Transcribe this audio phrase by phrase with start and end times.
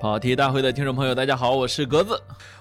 [0.00, 2.18] 跑题大会的听众朋友，大家好，我是格子，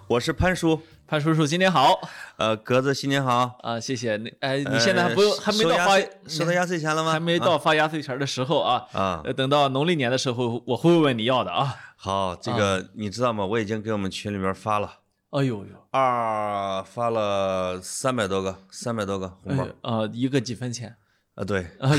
[0.07, 1.97] 我是潘叔，潘叔叔，新年好
[2.35, 3.57] 呃，格子新年好。
[3.61, 3.79] 啊！
[3.79, 7.13] 谢谢你，哎，你现在还不用，呃还没到发收到压岁钱了吗？
[7.13, 8.85] 还没到发压岁钱的时候啊。
[8.91, 9.21] 啊。
[9.23, 11.73] 呃，等到农历年的时候，我会问你要的啊。
[11.95, 13.45] 好，这个你知道吗？
[13.45, 14.95] 我已经给我们群里面发了，
[15.29, 20.93] 哎呦呦，二发了三百多个，三百多个红包哎呃，一个几分钱
[21.39, 21.45] 啊。
[21.45, 21.89] 对， 啊？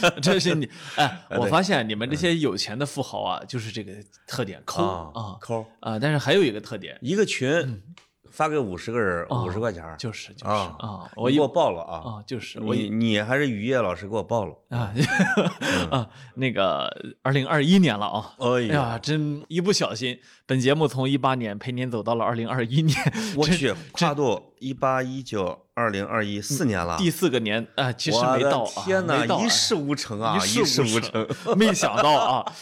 [0.00, 3.92] 这这是你哎，我发现你们这些有钱的富豪啊，就是这个
[4.26, 5.98] 特点抠啊啊抠啊！
[5.98, 7.82] 但是还有一个特点，一个群
[8.30, 11.96] 发给五十个人，啊五十块钱就是就是啊啊，我给我报了啊。
[12.04, 14.54] 啊就是我一你你还是雨夜老师给我报了。
[14.68, 14.92] 啊
[15.90, 16.90] 啊，那个
[17.22, 18.34] 二零二一年了啊。
[18.38, 22.98] 哎哎呀，真一不小心，本节目从一八年陪您走到了二零二一年，
[23.36, 26.96] 我去，跨度一八一九二零二一四年了。
[26.98, 31.26] 第四个年啊，其实没到啊，天哪，一事无成啊，一事无成，
[31.56, 32.52] 没想到啊，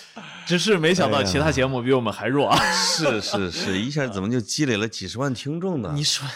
[0.46, 2.58] 只是没想到其他节目比我们还弱啊！
[2.72, 5.92] 是是是，一下怎么就积累了几十万听众呢？
[5.94, 6.26] 你说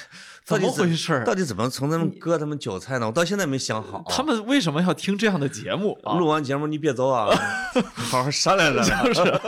[0.56, 1.22] 怎么回事？
[1.26, 3.06] 到底怎么从他们割他们韭菜呢？
[3.06, 4.02] 我到现在没想好。
[4.08, 6.14] 他们为什么要听这样的节目啊？
[6.16, 7.28] 录完节目你别走啊，
[7.94, 9.14] 好好商量商量。
[9.14, 9.40] 就是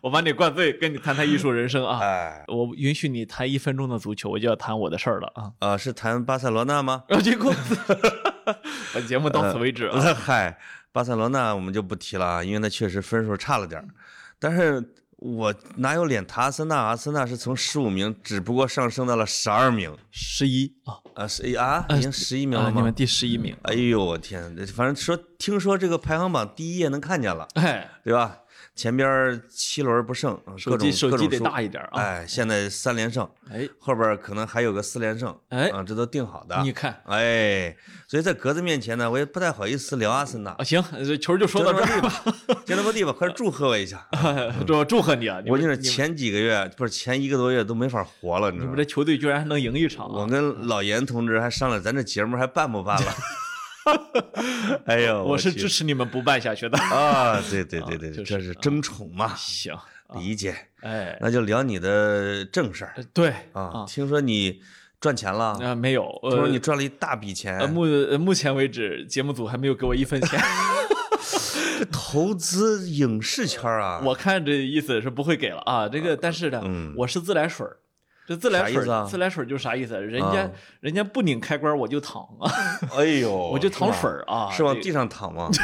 [0.00, 2.00] 我把你灌醉，跟你谈谈艺术人生啊！
[2.00, 5.52] 哎，我允许你谈一分钟的足球，我就要谈我的事儿了啊！
[5.60, 7.04] 呃，是谈巴塞罗那吗？
[7.08, 7.52] 然后结果
[8.92, 10.00] 本节目到此为止啊！
[10.14, 10.58] 嗨，
[10.90, 13.86] 巴塞罗那我们就不提了啊，因为那确实分数差了点儿。
[14.38, 14.82] 但是
[15.24, 16.76] 我哪有脸谈阿森纳？
[16.76, 19.96] 阿森纳是从十五名，只不过上升到了十二名。
[20.10, 22.64] 十一啊啊，十一啊，已经十一名啊！
[22.64, 22.94] 了吗你们？
[22.94, 28.36] 第十一名，哎呦我天，反正说听说这个排行榜第一页能看见了，哎，对吧？
[28.74, 32.00] 前边七轮不胜，手各种机手机得各种输大一点啊！
[32.00, 36.60] 哎，现在三连胜，哎，后边可能还有个四连胜，哎啊，这都定好的。
[36.62, 37.76] 你看哎，
[38.08, 40.64] 所以在格子面前呢，我也不太好意思聊阿森纳啊，。
[40.64, 42.24] 行，这球就说到这儿吧。
[42.66, 44.06] 就那么地吧，快祝贺我一下！
[44.66, 45.40] 祝祝贺你啊！
[45.44, 48.84] 你我就是前几个月不是前一个多月都没法活了，你知道吗你们这？
[48.84, 50.12] 球队居然还能赢一场啊！
[50.14, 53.12] 我跟老严同志还商量，咱这节目还办不办了？
[54.86, 56.78] 哎呦，我是支持你们不办下去的。
[56.78, 57.40] 啊！
[57.50, 59.74] 对对对对， 就是这是争宠嘛，行，
[60.16, 60.54] 理解。
[60.80, 64.60] 哎，那就聊你的正事儿对啊啊，听说你
[65.00, 70.40] 赚钱了，啊，没有，听说呃你赚了一大笔钱呃，目呃目前为止，节目组还没有给我一分钱。
[71.78, 75.88] 这投资影视圈啊，我看这意思是不会给了啊。
[75.88, 77.76] 这个，但是呢，嗯我是自来水儿。
[78.26, 80.00] 这自来水啊自来水儿就啥意思？
[80.00, 82.50] 人家啊人家不拧开关我就躺啊，
[82.96, 84.50] 哎呦，我就淌水儿啊。
[84.50, 85.50] 是往地上躺吗？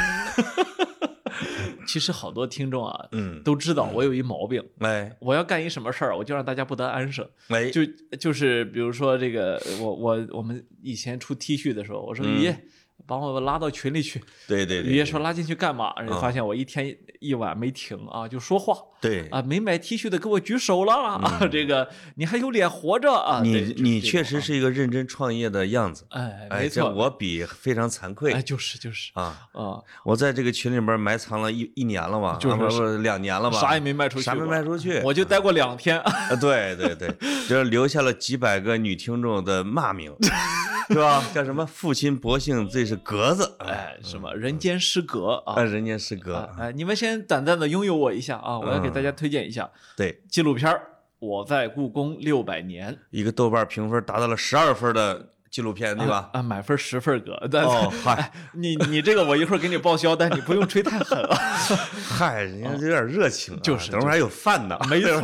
[1.87, 7.27] 其实好多听众啊，嗯，都知道我有一毛病，哎我要干一什么事儿，我就让大家不得安生。
[7.49, 7.81] 哎，就
[8.19, 12.63] 就是比如说这个，我我我们以前出 T 恤的时候，我说嗯雨夜，
[13.05, 14.21] 把我拉到群里去。
[14.47, 15.93] 对对对，雨夜说拉进去干嘛？
[15.97, 23.41] 然后啊发现我一天一晚没停啊，就说话对啊，没买 T 恤的给我举手了啊， 这个你还有脸活着啊？
[23.43, 29.47] 你你确实是一个认真创业的样子，哎，哎，没错，我比非常惭愧哎，就是就是啊！
[29.53, 35.99] 啊，我在这个群里边埋藏了一一年了吧，就是两年了吧，啥也没卖出去，啥没卖出去，我就待过两天。
[35.99, 37.09] 啊，对对对，
[37.47, 40.13] 就是留下了几百个女听众的骂名，
[40.89, 41.23] 是吧？
[41.33, 45.63] 叫什么父亲薄幸这是格子，哎，什么人间失格啊啊，？
[45.63, 48.59] 人间失啊格，哎，你们先短暂的拥有我一下啊！
[48.59, 50.77] 我要给大家推荐一下对，纪录片儿
[51.19, 56.29] 《我在故宫六百年》，一个豆瓣评分达到了十二分的纪录片，对吧？
[56.31, 57.47] 啊，满分十分哥。
[57.51, 61.35] 但哦，嗨你你这个我一会儿给你报销，但你不用吹太狠了。
[62.07, 65.21] 嗨，人家有点热情啊，就是等会儿还有饭呢，没错，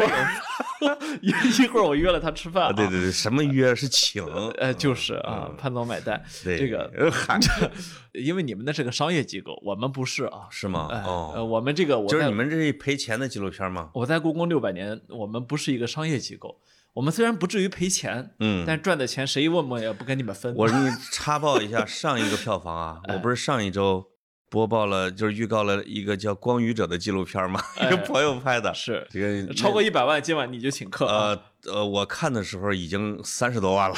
[1.22, 1.30] 一
[1.64, 4.22] 一会儿我约了他吃饭、对对对，什么约是请，
[4.58, 6.22] 呃，就是啊，潘总买单。
[6.44, 7.40] 对这个，呃嗨，
[8.12, 10.48] 因为你们那是个商业机构，我们不是啊。
[10.50, 10.90] 是吗？
[11.06, 13.90] 哦，我们这个就是你们这是赔钱的纪录片吗？
[13.94, 16.60] 我在故宫六百年，我们不是一个商业机构。
[16.98, 20.52] 我们虽然不至于赔钱，嗯，但赚的钱谁一问我也不跟你们分。
[20.56, 24.04] 我给你插报一下上一个票房啊， 哎我不是上一周
[24.50, 27.62] 播报了，就是预告了一个叫《光与者》的纪录片吗？
[27.80, 31.40] 一个 朋友拍的，哎是这个超过一百万，今晚你就请客啊。
[31.66, 33.96] 呃呃，我看的时候已经三十多万了。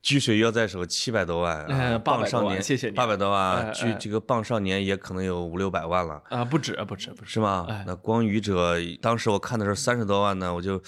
[0.00, 7.32] 居水要在手七百多万，哎啊800多万棒少年谢谢你八百多万，哎哎这个棒少年也可能有五六百万了，啊，不止，不止，不止。
[7.32, 7.84] 是吗哎？
[7.86, 10.80] 那光愚者当时我看的时候三十多万呢，我就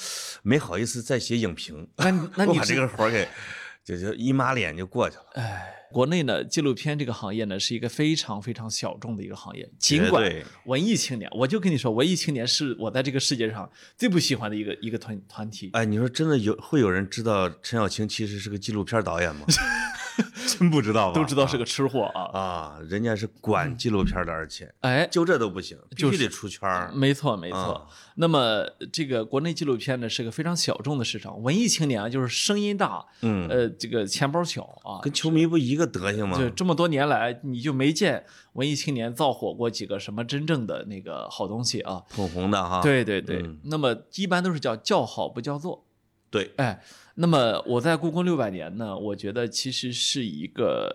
[0.43, 3.27] 没好意思再写影评，那你那你 把这个活儿给
[3.85, 5.25] 就就一抹脸就过去了。
[5.35, 9.69] 哎，国内呢，纪录片这个行业呢是一个非常非常小众的一个行业。
[9.79, 10.33] 尽管
[10.65, 15.71] 文艺青年，我就跟你说，文艺青年是我在这个世界上最不喜欢的一个一个团团体。
[15.73, 19.45] 哎，你说真的有会有人知道陈小青其实是个纪录片导演吗？
[20.59, 21.15] 真不知道吧？
[21.15, 22.23] 都知道是个吃货啊。
[22.39, 26.91] 啊，人家是管纪录片的，而且哎，就这都不行，必就是须得出圈儿。
[26.95, 27.87] 没错没错啊。
[28.17, 35.01] 那么这个国内纪录片呢是个非常小众的市场，文艺青年啊就是声音大，嗯，呃，这个钱包小啊。
[35.03, 36.37] 跟球迷不一个德行吗？
[36.37, 38.25] 对这么多年来，你就没见
[38.55, 42.03] 文艺青年造火过几个什么真正的那个好东西啊？
[42.11, 42.81] 捧红的哈。
[42.83, 45.87] 对对对，嗯那么一般都是叫叫好不叫座。
[46.31, 46.81] 对，哎，
[47.21, 50.91] 那么我在故宫六百年呢，我觉得其实是一个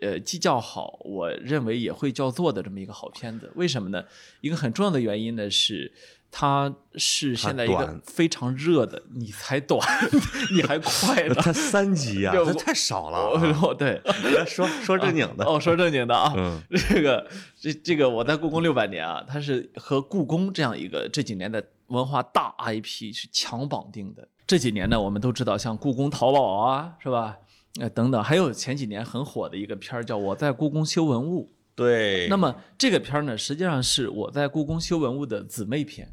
[0.00, 3.50] 呃既叫好，我认为也会叫座的这么一个好片子。
[3.54, 4.04] 为什么呢？
[4.42, 5.92] 一个很重要的原因呢是。
[6.34, 9.86] 它是现在一个非常热的，你才短，
[10.56, 11.34] 你还快呢。
[11.34, 13.38] 它三集呀，对我这太少了啊。
[13.38, 14.00] 哦，哦对，
[14.48, 16.58] 说说正经的，哦，说正经的啊，嗯
[16.88, 17.28] 这个
[17.60, 24.26] 这这个我在故宫六百年啊，它是和故宫这样一个这几年的文化大 IP 是强绑定的。
[24.52, 27.38] 这几年呢，我们都知道像故宫淘宝啊，是吧？
[27.80, 31.46] 呃，等等，还有前几年很火的一个片儿叫《我在故宫修文物》。
[31.74, 32.28] 对。
[32.28, 36.12] 那么这个片儿呢，实际上是我在故宫修文物的姊妹篇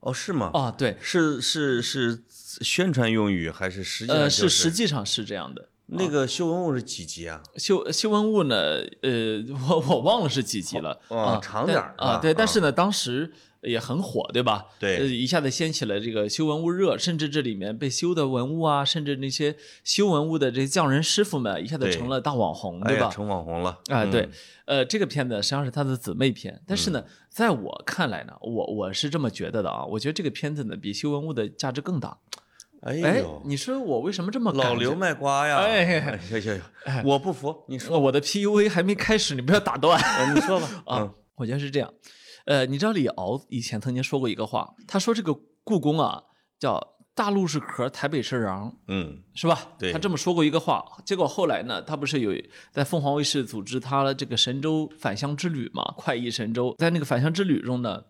[0.00, 0.50] 哦，是吗？
[0.52, 5.70] 啊，对，是是是宣传用语还是实际上呃，就是实际上是这样的。
[5.86, 7.42] 那个修文物是几集啊？
[7.56, 8.56] 修修文物呢，
[9.00, 13.32] 呃，我我忘了是几集了哦啊，长点儿啊，对，但是呢，当时
[13.64, 14.66] 也很火，对吧？
[14.78, 23.10] 对呃一下子掀起了这个修文物热，甚至这里面被修的文物啊，甚至那些修文物的这些匠人师傅们，一下子成了大网红，对吧？
[23.10, 24.30] 成网红了啊，对嗯，
[24.78, 32.18] 呃，这个片子实际上是他的姊妹片，但是呢，在我看来呢，我我是这么觉得的啊，我觉得这个片子呢比修文物的价值更大。
[32.86, 35.56] 哎你说我为什么这么老刘卖瓜呀！
[35.56, 36.60] 哎哎呦呦呦，
[37.02, 39.98] 我不服，你说，我的 PUA 还没开始，你不要打断。
[39.98, 40.68] 呃你说吧。
[40.84, 41.90] 啊嗯，，我觉得是这样。
[42.44, 46.22] 呃，你知道李敖以前曾经说过一个话，他说这个故宫啊
[46.58, 49.58] 叫大陆是壳，台北是瓤，嗯，是吧？
[49.78, 50.84] 对他这么说过一个话。
[51.04, 52.32] 结果后来呢，他不是有
[52.70, 58.02] 在凤凰卫视组织他的这个神州返乡之旅嘛，快意神州，在那个返乡之旅中呢，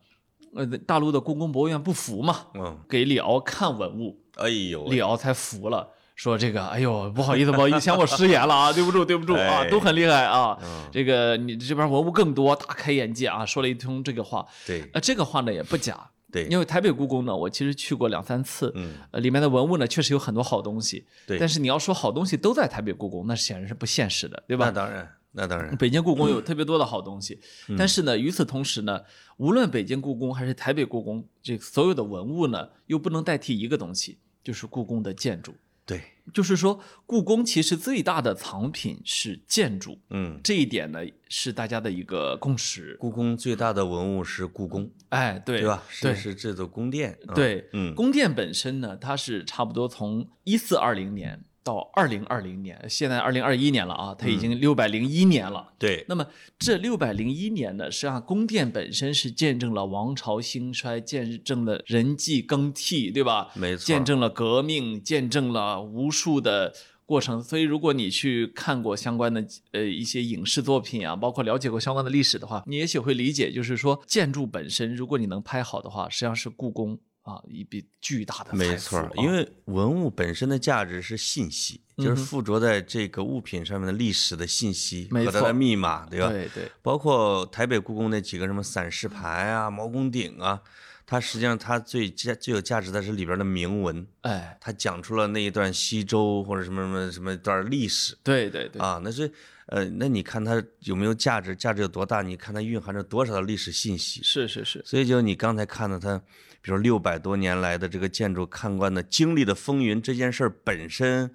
[0.54, 5.90] 呃，大陆的故宫博物院不服嘛，嗯，给李敖看文物，哎呦，李敖才服了。
[6.14, 10.56] 说这个，哎呦，不好意思，不好意思，嫌我失言了啊，对不住，对不住啊，哎都很厉害啊。
[10.62, 14.46] 嗯这个你这边文物更多，大开眼界啊，说了一通这个话。
[14.66, 24.66] 对呃，这个话呢也不假，对，因为台北故宫呢，我其实去过两三次，嗯，呃，里面的文物呢确实有很多好东西，对但是你要说好东西都在台北故宫，那显然是不现实的，对吧？
[24.66, 29.00] 那当然，那当然，北京故宫有特别多的好东西，嗯但是呢，与此同时呢，
[29.38, 35.52] 无论北京故宫还是台北故宫，这所有的文物呢，又不能代替一个东西，就是故宫的建筑。
[35.86, 36.00] 对，
[36.32, 42.96] 就是说，故宫其实最大的藏品是建筑，嗯，这一点呢是大家的一个共识。
[42.98, 45.82] 故宫最大的文物是故宫，哎，对，对吧？
[46.00, 55.72] 对是是这座宫殿，啊，对，嗯，宫殿本身呢，它是差不多从一四二零年到二零二零年，现在二零二一年了啊，它已嗯经六百零一年了。
[55.78, 56.26] 对，那么
[56.58, 63.50] 这六百零一年呢，实际上宫殿本身是见证了王朝兴衰，见证了人际更替，对吧？
[63.55, 66.75] 没错，见证了革命，见证了无数的
[67.06, 67.43] 过程。
[67.43, 86.28] 所以，如果你去看过相关的呃一些影视作品啊，包括了解过相关的历史的话，你也许会理解，就是说建筑本身，如果你能拍好的话，实际上是故宫啊一笔巨大的财富没错啊，因为文物本身的价值是信息，就是附着在这个物品上面的历史的信息和它的密码，对吧？
[86.28, 90.61] 对对包括台北故宫那几个什么散石牌啊、毛公鼎啊，
[91.07, 99.33] 它实际上它最价最有价值的是里边的铭文，哎，它讲出了那一段西周或者什么什么什么一段历史对对对，啊，那是
[99.69, 101.57] 呃，那你看它有没有价值？
[101.57, 102.21] 价值有多大？
[102.21, 104.23] 你看它蕴含着多少的历史信息？
[104.23, 106.21] 是是是，所以就你刚才看到它，
[106.64, 111.30] 比如六百多年来的这个建筑看官的经历的风云这件事儿本身，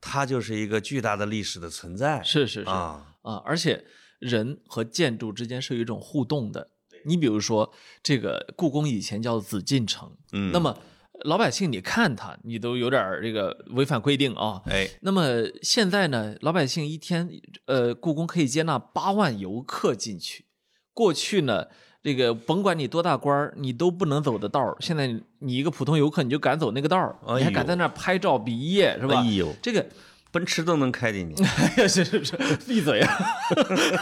[0.00, 2.22] 它就是一个巨大的历史的存在。
[2.22, 3.84] 是是是啊，啊，而且
[4.20, 6.70] 人和建筑之间是有一种互动的。
[7.04, 10.78] 你比如说，这个故宫以前叫紫禁城，嗯，那么
[11.22, 14.62] 老百姓你看它，你都有点这个违反规定啊。
[14.66, 17.28] 哎，那么现在呢，老百姓一天，
[17.66, 20.44] 呃，故宫可以接纳八万游客进去。
[20.92, 21.66] 过去呢，
[22.02, 24.74] 这个甭管你多大官儿，你都不能走的道儿。
[24.80, 25.06] 现在
[25.40, 29.20] 你一个普通游客，你就敢走那个道儿，你还敢在那儿拍照比耶，是吧？
[29.20, 29.84] 哎呦，这个，
[30.30, 31.44] 奔驰都能开进去。
[31.44, 33.18] 哎呀，是是是，闭嘴啊！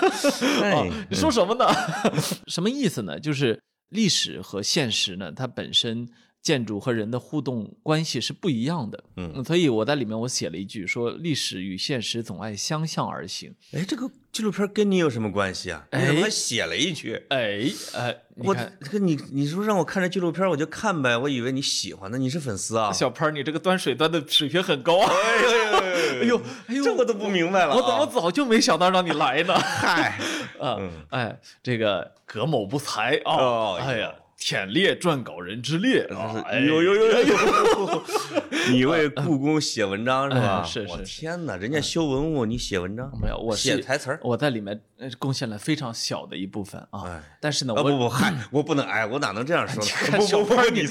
[1.11, 1.67] 你说什么呢？
[2.47, 3.19] 什么意思呢？
[3.19, 6.09] 就是历史和现实呢，它本身
[6.43, 9.05] 建筑和人的互动关系是不一样的。
[9.17, 13.55] 嗯，所以我在里面我写了一句说：“历史与现实总爱相向而行。
[13.73, 15.87] 哎，这个纪录片跟你有什么关系啊？
[15.93, 22.93] 你怎么还写了一句？”哎哎，你我看这个你你说让我看这纪录片，我就看呗，我以为你喜欢呢，你是粉丝啊？
[22.93, 25.13] 小潘儿，你这个端水端的水平很高啊！
[25.13, 27.77] 哎呦呦哎呦哎呦，这我都不明白了啊。
[27.77, 29.55] 我怎么早就没想到让你来呢？
[29.59, 30.19] 嗨？
[30.59, 30.79] 啊，
[31.11, 38.03] 哎，这个葛某不才啊，哦哎呀，舔猎撰稿人之列啊，哎呦呦呦呦呦！
[38.71, 40.63] 你为故宫写文章是吧？
[40.63, 43.11] 是是天哪，人家修文物，你写文章？
[43.21, 44.21] 没有，我写台词儿。
[44.23, 49.83] 我在里面呃贡献了非常小的一部分啊哎，但是呢，我啊不不，嗨，我不能哎，我哪能这样说
[50.17, 50.21] 呢？
[50.25, 50.83] 小潘你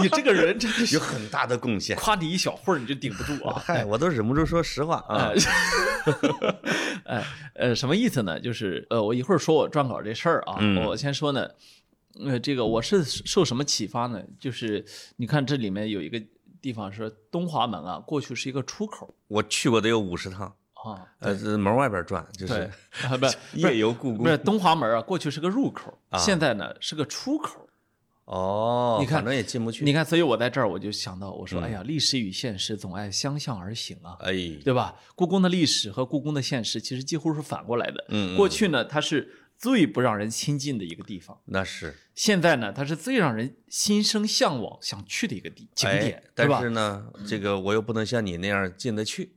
[0.00, 1.94] 你这个人真的有很大的贡献。
[1.98, 3.60] 夸你一小会儿你就顶不住啊！
[3.66, 5.34] 嗨，我都忍不住说实话啊哎。
[7.04, 8.40] 哎呃，什么意思呢？
[8.40, 11.46] 就是呃，我一会儿说我撰稿这事儿啊，嗯我先说呢，
[12.20, 14.22] 呃，这个我是受什么启发呢？
[14.38, 14.84] 就是
[15.16, 16.22] 你看这里面有一个
[16.60, 24.44] 地方是东华门啊，过去是一个出口我去过得有五十趟，啊，呃，这门外边转，就对是，啊不是夜游故宫不是宫。
[24.44, 27.68] 东华门啊，过去是个入口，啊现在呢是个出口。
[28.26, 29.84] 哦，你看反正也进不去。
[29.84, 34.16] 你看，所以我在这儿我就想到，我说，嗯哎呀，历史与现实总爱相向而行啊。
[34.20, 34.32] 哎，
[34.64, 34.94] 对吧？
[35.14, 38.02] 故宫的历史和故宫的现实其实几乎是反过来的。
[38.08, 46.60] 嗯嗯过去呢，它是最不让人亲近的一个地方；那是现在呢，它是最让人心生向往、想去的一个地景点，哎但？
[46.60, 49.36] 是呢，这个我又不能像你那样进得去，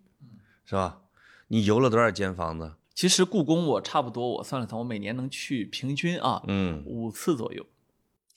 [0.66, 1.02] 是吧？
[1.48, 2.74] 你游了多少间房子？
[2.94, 7.66] 其实故宫我差不多，我算了算，我每年能去平均啊嗯，五次左右。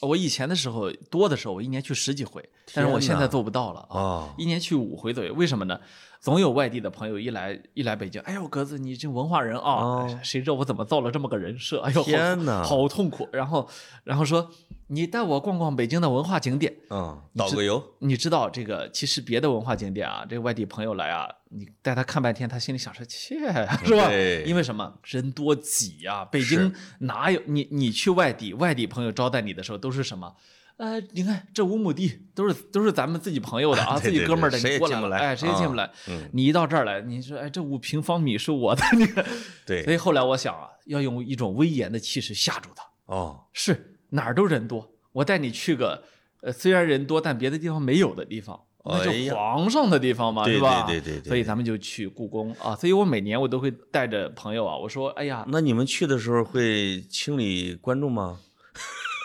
[0.01, 3.89] 我以前的时候多的时候，我一年去十几回，但是我现在做不到了啊。
[3.91, 5.79] 哦，一年去五回左右，为什么呢？
[6.21, 11.81] 总有外地的朋友一来一来北京，哎呦，格子你这文化人啊，哦谁知道我怎么造了这么个人设？
[11.81, 13.27] 哎呦，天哪好痛苦。
[13.33, 13.67] 然后，
[14.05, 14.50] 然后说
[14.89, 16.75] 你带我逛逛北京的文化景点。
[16.91, 23.39] 嗯，导个游，你知道这个，其实别的文化景点啊，这个外地朋友来啊，你带他看半天，他心里想说切，
[23.87, 24.12] 是吧？
[24.45, 24.93] 因为什么？
[25.05, 27.67] 人多挤呀、北京哪有你？
[27.71, 30.37] 你去外地，外地朋友招待你的时候都是什么？
[30.81, 35.91] 呃，你看这五亩地都是都是咱们自己朋友的啊， 自己哥们儿的，谁你过来了，也进不来哎，谁也进不啊来。
[36.09, 39.23] 嗯，你一到这儿来，你说，哎，这五平方米是我的，你看。
[39.67, 42.83] 对所以后来我想啊，要用一种威严的气势吓住他。
[43.05, 46.03] 哦，是哪儿都人多，我带你去个，
[46.41, 50.87] 呃，虽然人多，但别的地方没有的地方，那哎是皇上的地方嘛，对是吧？
[50.87, 52.75] 对对对对所以咱们就去故宫啊。
[52.75, 58.39] 所以我每年我都会带着朋友啊，我说，哎呀，那你们去的时候会清理观众吗？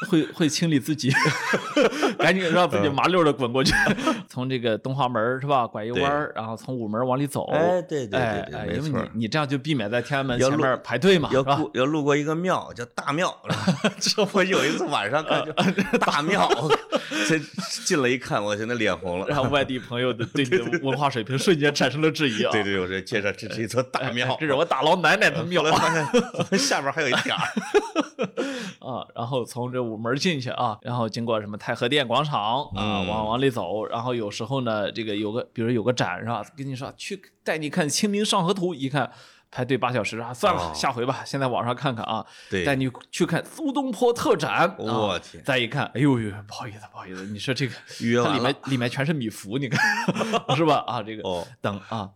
[0.06, 1.12] 会会清理自己，
[2.18, 3.74] 赶紧让自己麻溜的滚过去，
[4.28, 7.46] 从这个东华门是吧，拐一弯儿，然后从午门往里走。
[7.52, 9.26] 哎，对对哎对对，哎，因为你。
[9.26, 11.42] 你这样就避免在天安门前面排队嘛，要？
[11.42, 13.36] 路要路过一个庙，叫大庙。
[14.00, 16.50] 这我有一次晚上看，就大庙，
[17.28, 17.40] 这
[17.86, 19.28] 进来一看，我现在脸红了。
[19.28, 22.52] 然后外地朋友的 对你的文化水平瞬间产生了质疑啊！
[22.52, 26.06] 对对，我说介绍这是一座大庙，这是我大老奶奶的庙发现
[26.60, 27.42] 下边还有一点儿。
[28.80, 39.12] 啊，然后从这午门进去啊，然后经过什么太和殿广场啊，嗯往往里走，然后有时候呢，这个有个比如有个展是吧，跟你说去带你看《清明上河图》，一看
[39.52, 40.72] 排队八小时啊，算了，哦。
[40.76, 42.66] 下回吧，先在网上看看啊，对。
[42.66, 45.44] 带你去看苏东坡特展，啊我天。
[45.44, 47.74] 再一看，哎呦呦，不好意思，不好意思，你说这个
[48.24, 49.80] 它里面里面全是米芾，你看
[50.56, 50.84] 是吧？
[50.88, 52.12] 啊，这个哦，等啊。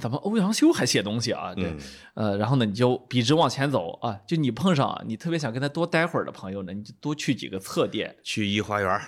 [0.00, 1.78] 咱们欧阳修还写东西啊，对，嗯。
[2.14, 8.98] 呃，然后呢，你就笔直往前走啊，就你碰上啊，你特别想跟他多待会儿的朋友呢，你就多去几个侧店，去颐花园。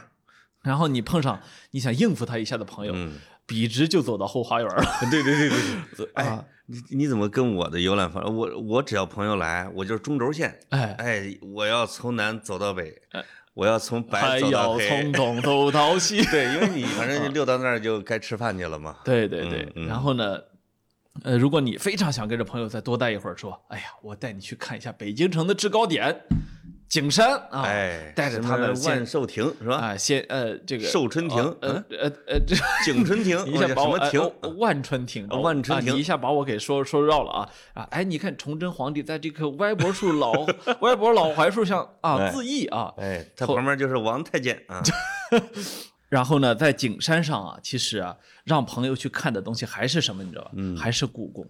[0.64, 1.40] 然后你碰上
[1.70, 3.12] 你想应付他一下的朋友，嗯，
[3.46, 4.84] 笔直就走到后花园了。
[5.10, 5.58] 对对对对
[5.96, 6.08] 对。
[6.14, 8.24] 哎啊，你你怎么跟我的游览方？
[8.34, 10.58] 我我只要朋友来，我就是中轴线。
[10.70, 14.88] 哎，哎，我要从南走到北哎，我要从白还走到要黑。
[14.88, 16.24] 从东走到西。
[16.32, 18.96] 对，因为你反正 溜到那儿就该吃饭去了嘛。
[19.04, 20.38] 对对对，然后呢，
[21.22, 26.22] 呃，如果你非常想跟着朋友再多待一会儿，说，哎呀，我带你去看一下北京城的制高点，
[26.94, 29.78] 景山啊，哎，带着他们万寿亭是吧？
[29.78, 32.54] 啊，先呃这个寿春亭呃呃呃这。
[32.84, 33.66] 景春亭， 你一下？
[33.74, 37.88] 把我哎哦万春亭，哦万春亭一下把我给说说绕了啊啊！
[37.90, 40.46] 哎，你看崇祯皇帝在这棵歪脖树老
[40.82, 44.80] 歪脖老槐树上啊哎自缢啊，哎，他旁边就是王太监啊。
[46.08, 50.50] 然后呢，在景山上啊，其实啊，让朋友去看的东西还是什么，你知道吧？
[50.78, 51.44] 还是故宫，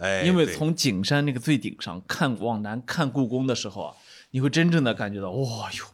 [0.00, 3.94] 哎，因为从景山那个最顶上看往南看故宫的时候啊，
[4.30, 5.84] 你会真正的感觉到，哇哟，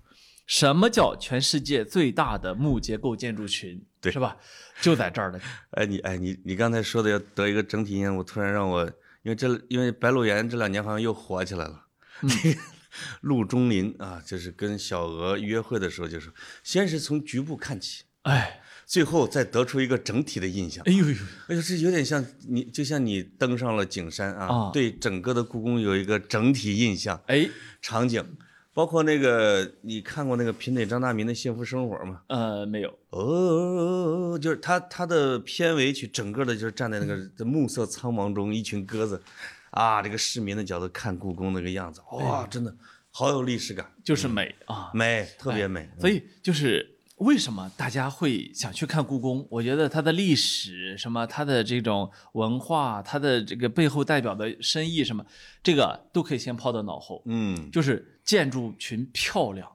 [0.46, 4.36] 什么叫全世界最大的木结构建筑群，对是吧？
[4.80, 5.40] 就在这儿的，
[5.72, 8.84] 哎，你哎你你刚才说的要得一个整体印象，我突然让我，
[9.22, 11.86] 因为这因为白鹿原这两年好像又火起来了。
[12.22, 12.28] 嗯
[13.22, 20.82] 陆钟麟啊，就是跟小娥约会的时候，就是先是从局部看起，哎，最后再得出一个整体的印象。
[20.86, 21.16] 哎呦呦，
[21.48, 27.20] 哎呦，这有点像你，就像你登上了景山啊，啊对整个的故宫有一个整体印象。
[27.26, 27.48] 哎，
[27.80, 28.24] 场景，
[28.72, 32.22] 包括那个你看过那个贫嘴张大民的幸福生活吗？
[32.28, 39.22] 呃，没有，哦，就是他他的片尾曲，整个的就是站在那个暮色苍茫中，一群鸽子，
[39.70, 42.74] 啊，这个市民的角度看故宫那个样子，哇，真的
[43.10, 44.90] 好有历史感，就是美啊。
[44.92, 45.88] 美，特别美。
[46.00, 46.93] 所以就是
[47.24, 49.46] 为什么大家会想去看故宫？
[49.50, 55.24] 我觉得它的历史什么，它的这种文化，它的这个背后代表的深意什么，
[55.62, 57.22] 这个都可以先抛到脑后。
[57.24, 59.66] 嗯，就是建筑群漂亮，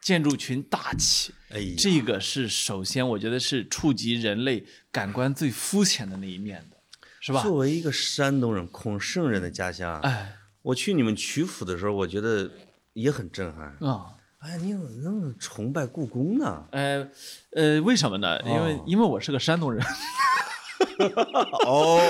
[0.00, 6.76] 建筑群大气，哎，这个是首先我觉得是触及人类感官最肤浅的那一面的，
[7.20, 7.42] 是吧？
[7.42, 12.48] 作为一个山东人，孔圣人的家乡，哎我去你们曲阜的时候，我觉得
[12.92, 13.76] 也很震撼。
[13.80, 14.14] 啊。
[14.42, 16.64] 哎，你怎么那么崇拜故宫呢？
[16.72, 17.08] 呃，
[17.52, 18.40] 呃，为什么呢？
[18.44, 19.80] 因为、哦因为我是个山东人，
[21.66, 22.00] 哦，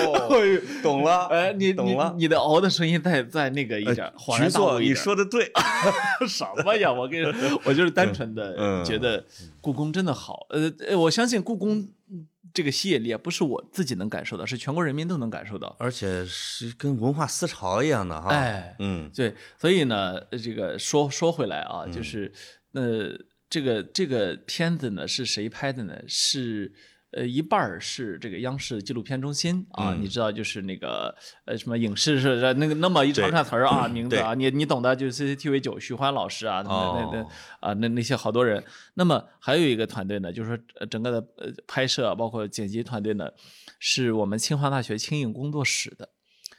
[0.83, 4.95] 懂了，哎，你懂了你你的熬的声音再再那个一点，呃恍然局座， 你。
[4.95, 5.51] 说的对。
[6.27, 6.91] 什么呀？
[6.93, 9.23] 我跟你说，我就是单纯的嗯觉得
[9.61, 10.47] 故宫真的好。
[10.51, 11.87] 呃，呃我相信故宫
[12.55, 15.75] 这个吸引力啊，不是我自己能感受到，是全国人民都能感受到。
[15.79, 18.31] 而且是跟文化思潮一样的哈。
[18.31, 22.33] 哎嗯，对，所以呢，呃这个说说回来啊，就是
[22.73, 23.19] 呃，
[23.49, 25.99] 这个这个片子呢是谁拍的呢？
[26.07, 26.73] 是
[27.13, 31.15] 呃一半儿是这个央视纪录片中心啊，你知道就是那个
[31.45, 37.27] 呃什么影视是那个那么一长串词儿啊， 名字啊，你你懂的，就是 CCTV 九徐欢老师啊，那那那
[37.61, 38.63] 啊那那些好多人。
[38.95, 43.29] 那么还有一个团队呢，就是说呃整个的呃拍摄包括剪辑团队呢，
[43.79, 46.09] 是我们清华大学轻影工作室的。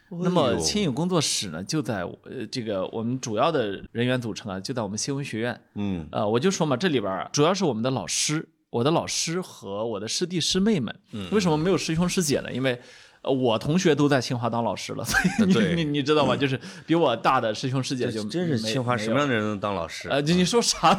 [0.10, 5.60] 那哎么呦轻影工作室呢，就在呃这个我们主要的人员组成啊，就在我们新闻学院。
[5.74, 10.94] 嗯呃，我就说嘛，这里边儿啊，主要是我们的老师，我的老师和我的师弟师妹们。
[11.12, 12.51] 嗯为什么没有师兄师姐呢？
[12.51, 12.80] 因为
[13.22, 15.18] 呃我同学都在清华当老师了，所
[15.62, 16.36] 以你你你知道吗？
[16.36, 20.10] 就是比我大的师兄师姐就真是没清华什么样的人能当老师？
[20.10, 20.94] 呃，你说啥？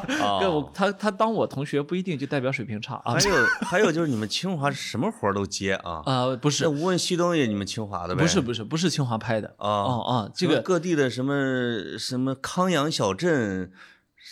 [0.73, 3.29] 他他当我同学不一定就代表水平差啊还。
[3.29, 6.01] 有还有就是你们清华什么活儿都接啊？
[6.07, 8.23] 啊，不是无问西东也你们清华的呗？
[8.23, 13.71] 不是不是不是清华拍的啊啊啊，这个各地的什么什么康阳小镇，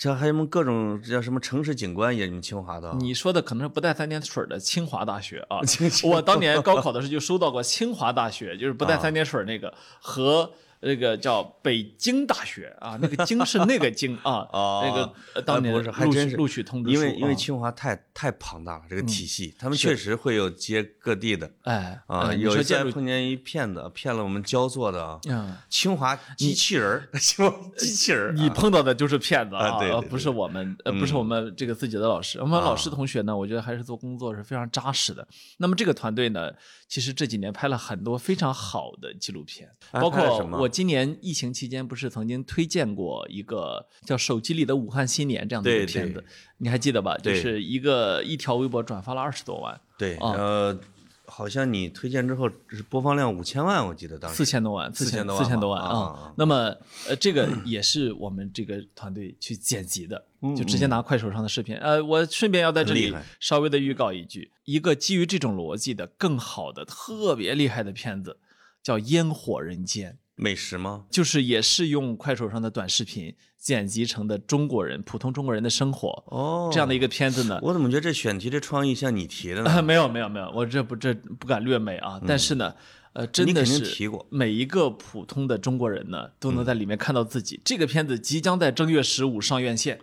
[0.00, 2.96] 像还有什么各种叫什么城市景观也你们清华的啊？
[2.98, 5.59] 你说的可能是不带三点水的清华大学啊。
[6.02, 10.52] 我当年高考的时候就收到过清华大学，就是不带三点水那个和。
[10.83, 16.31] 那个叫北京大学啊， 那个京是那个京啊， 哦那个呃当年呃不是还录真是。
[16.31, 17.35] 取录取通知书因为因为啊。
[17.35, 21.51] 清华太太庞大了，这个体系，他们确实会有接各地的。
[21.62, 22.33] 哎啊。
[22.35, 32.38] 有一次说建筑还碰见一骗子，骗了我们焦作的啊，嗯，清华机器人儿， 清华机器人儿，你碰到的就是骗子啊对不是我们，呃，不是我们这个自己的老师。
[32.40, 32.64] 我们啊。
[32.64, 35.27] 老师同学呢，我觉得还是做工作是非常扎实的。
[35.59, 36.51] 那么这个团队呢，
[36.88, 40.59] 其实这几年拍了很多非常好的纪录片，包括什么？
[40.59, 46.25] 我今年疫情期间不是曾经推荐过一个叫《手机里的武汉新年》这样的一个片子，
[46.57, 47.17] 你还记得吧？
[47.19, 50.33] 就是一个一条微博转发了二十多万，对，啊。
[50.33, 50.81] 呃，
[51.27, 54.37] 好像你推荐之后是播放量五千万，我记得当时。
[54.37, 55.99] 四千多万，四千多万四千多万吧啊。
[55.99, 56.75] 啊那么
[57.09, 60.25] 呃，这个也是我们这个团队去剪辑的，
[60.57, 61.77] 就直接拿快手上的视频。
[61.77, 67.83] 呃，我顺便要在这里稍微的预告一句，一个基于这种逻辑的更好的、特别厉害。
[67.83, 68.39] 的片子，
[68.81, 70.13] 叫《烟火人间》。
[70.42, 71.05] 美食吗？
[71.09, 79.70] 就是也是用快手上的短视频剪辑成的中国人普通中国人的生活哦，这样的一个片子呢，我怎么觉得这选题这创意像你提的呢？
[79.72, 82.74] 啊，没有没有没有，我这不这不敢略美啊，但是呢，
[83.12, 87.61] 呃，真的是提过每一个普通的中国人呢，都能在里面看到自己。
[87.64, 90.00] 这个片子即将在正月十五上院线，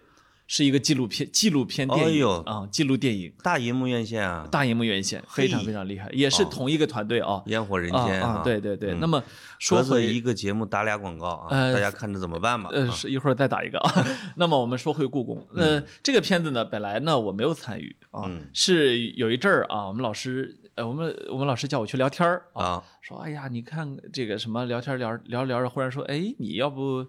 [0.52, 7.44] 是一个纪录片纪录片电影啊，纪录电影，大银幕院线啊，大银幕院线，非常非常厉害，也是同一个团队啊。
[7.46, 8.96] 烟火人啊间啊，对对对。
[8.96, 9.24] 那么嗯
[9.60, 12.72] 说说回一个节目打俩广告啊，呃大家看着怎么办吧？
[12.74, 14.04] 呃，啊是一会儿再打一个啊。
[14.38, 27.06] 那么我们说回故宫，呃，这个片子呢，本来呢我没有参与啊，嗯是有一阵儿啊，我们老师，呃，我们我们老师叫我去聊天儿啊，啊，说，哎呀，你看这个什么聊天聊聊着聊着，忽然说，哎，你要不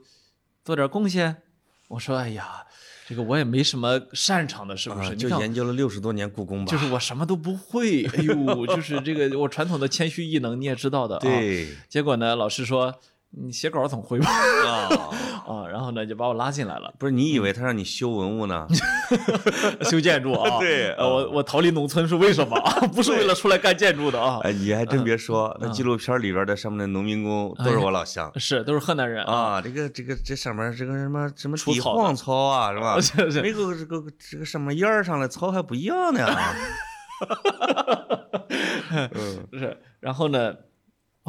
[0.62, 1.38] 做点贡献？
[1.90, 2.64] 我说，哎呀，
[3.08, 5.10] 这个我也没什么擅长的，是不是？
[5.10, 11.20] 啊就研究了六十多年故宫吧，就是我什么都不会， 哎呦，就是这个我传统的谦虚异能你也知道的啊。
[11.20, 12.94] 对，结果呢，老师说
[13.32, 14.28] 你写稿总会吧？
[14.28, 14.88] 啊，
[15.46, 18.66] 啊，然后呢就把我拉进来了，不是你以为他让你修文物呢？
[19.88, 20.58] 修建筑啊。
[20.60, 22.80] 对呃我我逃离农村是为什么啊？
[22.92, 24.40] 不是为了出来干建筑的啊。
[24.42, 28.30] 哎，你还真别说，那纪录片里边的上面的农民工都是我老乡。
[28.36, 29.32] 是，都是河南人啊。
[29.32, 33.00] 啊，这个这个这上面这个什么什么底除草的黄草啊，是吧？
[33.00, 36.26] 是是每个这个这个什么叶儿上的草还不一样呢。
[38.90, 40.52] 嗯是，然后呢，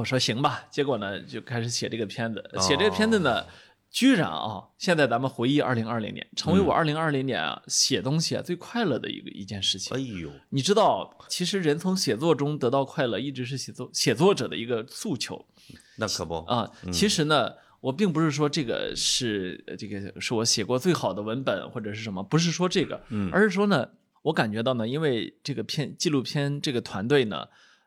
[0.01, 3.45] 我说行吧，结果呢就开始写这个片子，写这个片子呢，
[3.91, 9.99] 居然啊，现在咱们回忆二零二零年，成为我二零二零年啊写东西啊最快乐的一个一件事情哎。
[9.99, 15.45] 呦，你知道，其实人从写作中得到快乐，一直是写作写作者的一个诉求
[15.97, 16.67] 那可不，啊。
[16.91, 22.99] 其实呢，我并不是说这个是呃这个是我写过最好的文本或者是什么，不是说这个，
[23.31, 23.87] 而是说呢，
[24.23, 27.45] 我感觉到呢，因为这个片纪录片这个团队呢，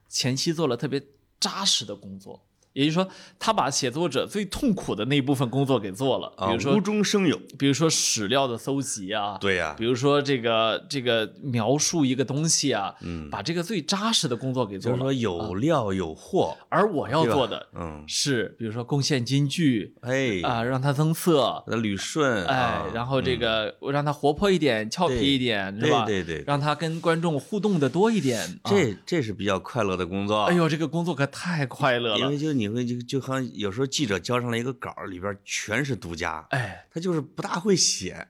[0.09, 1.03] 前期做了特别
[1.45, 2.41] 扎实的工作。
[2.75, 3.09] 也就是说，
[3.39, 7.41] 他把写作者最痛苦的那一部分工作给做了，啊，比如说无，中生有。
[7.59, 14.99] 比如说史料的搜集啊，对呀，比如说这个这个描述一个东西啊，嗯，把这个最扎实的工作给做了。
[14.99, 16.57] 就是说有料有货。
[16.69, 26.05] 而我要做的嗯，是，比如说贡献金句哎，啊、让它增色，那捋顺，哎啊，然后这个我让它活泼一点、俏皮一点，是吧？
[26.05, 28.41] 对对对，让它跟观众互动的多一点。
[28.63, 30.43] 啊这这是比较快乐的工作。
[30.45, 32.35] 哎呦，这个工作可太快乐了因为。
[32.45, 38.27] 就你会就就好像有时候记者交上来一个稿儿，里边全是独家，哎，他就是不大会写，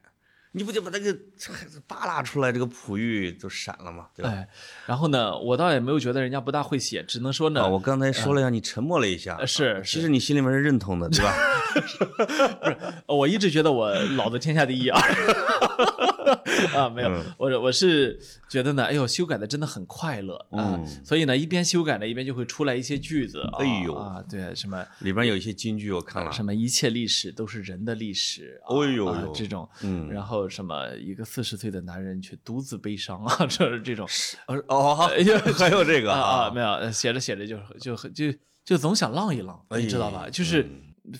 [0.51, 1.17] 你不就把那个
[1.87, 4.07] 扒拉出来，这个璞玉就闪了嘛？
[4.15, 4.29] 对吧？
[4.31, 4.47] 哎，
[4.85, 11.33] 然后呢，我倒也没有觉得人家不大会写，只能说呢，啊，我刚才说了让你沉默了一下，呃是其实你心里面是认同的，对吧？
[12.61, 15.01] 不是我一直觉得我老子天下第一啊！
[16.75, 17.23] 啊，没有，嗯。
[17.37, 20.87] 我我是觉得呢，哎呦，修改的真的很快乐啊，嗯。
[21.03, 30.09] 所以呢，一边修改呢，一边就会出来一些句子，啊哎呦啊，对，什么里边有一些金句我看了，什么一切历史都是人的历史，啊哎呦这种，嗯。
[30.09, 34.07] 然后什么一个四十岁的男人却独自悲伤啊， 这是这种，
[34.47, 35.23] 呃哦，哎
[35.57, 38.33] 还有这个啊啊，没有，呃写着写着就就就
[38.63, 40.23] 就总想浪一浪，你知道吧？
[40.25, 40.67] 哎就是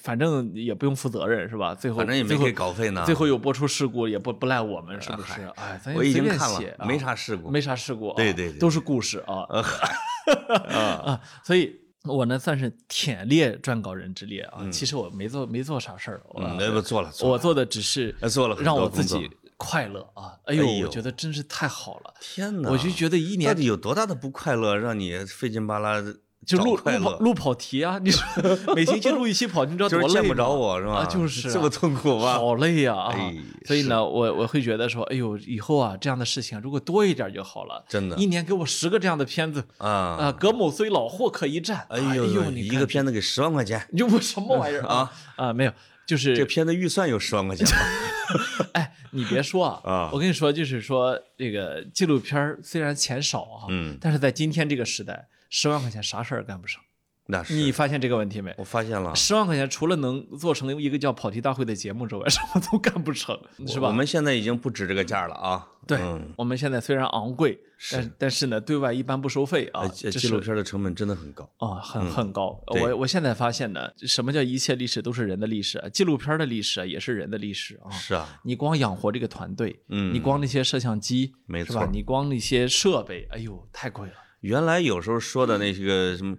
[0.02, 1.76] 反正也不用负责任是吧？
[1.96, 3.04] 反正也没给稿费呢。
[3.06, 5.42] 最后有播出事故也不不赖我们，是不是？
[5.56, 7.50] 哎，咱我已随便经看了写，啊没啥事故。
[7.50, 9.64] 没啥事故啊，对对对都是故事啊啊，
[11.06, 11.82] 啊，所以。
[12.08, 20.38] 我呢算是忝列撰稿人之列啊，嗯其实我没做没做啥事儿，我嗯，那不做了，我做的只是呃做了让我自己快乐啊！
[20.46, 22.70] 哎呦，我觉得真是太好了，天哪！
[22.70, 26.76] 我就觉得一年到年底有多大的不快乐，让你费劲巴拉地就录？
[26.76, 28.00] 录跑录跑题啊！
[28.04, 28.24] 你说
[28.76, 30.94] 每星期录一期跑，你知道就是见不多累吗着我是吧？
[30.94, 32.34] 啊就是啊这么痛苦吗？
[32.36, 33.12] 好累呀啊！
[33.14, 37.84] 哎所以呢，我我会觉得说，哎呦，以后啊这样的事情如果多一点就好了。
[37.90, 39.90] 真的一年给我十个这样的片子啊！
[39.90, 41.86] 啊，葛某虽老，霍可一战。
[41.90, 45.52] 哎呦，呦，你一个片子给十万块钱，你就不什么玩意儿啊啊？
[45.52, 45.72] 没有，
[46.06, 47.76] 就是这片子预算有十万块钱吗？
[48.74, 56.82] 哎，你别说啊，啊我跟你说，就是说这个纪录片虽然钱少啊，嗯但是在今天这个时代，十万块钱啥事儿干不上。
[57.28, 58.54] 那是你发现这个问题没？
[58.58, 63.36] 我发现了，十万块钱除了能做成一个叫跑题大会的节目之外，什么都干不成，
[63.68, 63.88] 是吧？
[63.88, 65.68] 我们现在已经不止这个价了啊。
[65.88, 67.60] 对嗯，我们现在虽然昂贵，
[67.92, 71.48] 但但是呢，对外一般不收费啊纪录片的成本真的很高。
[71.58, 72.60] 啊，很很高。
[72.68, 75.90] 对我我现在发现呢，什么叫一切历史都是人的历史啊？
[75.90, 77.90] 纪录片的历史啊，也是人的历史啊。
[77.92, 81.82] 是啊，你光养活这个团队，嗯你光那些摄像机，没是吧？
[81.86, 84.14] 错你光那些设备，哎呦，太贵了。
[84.42, 86.36] 原来有时候说的那些个什么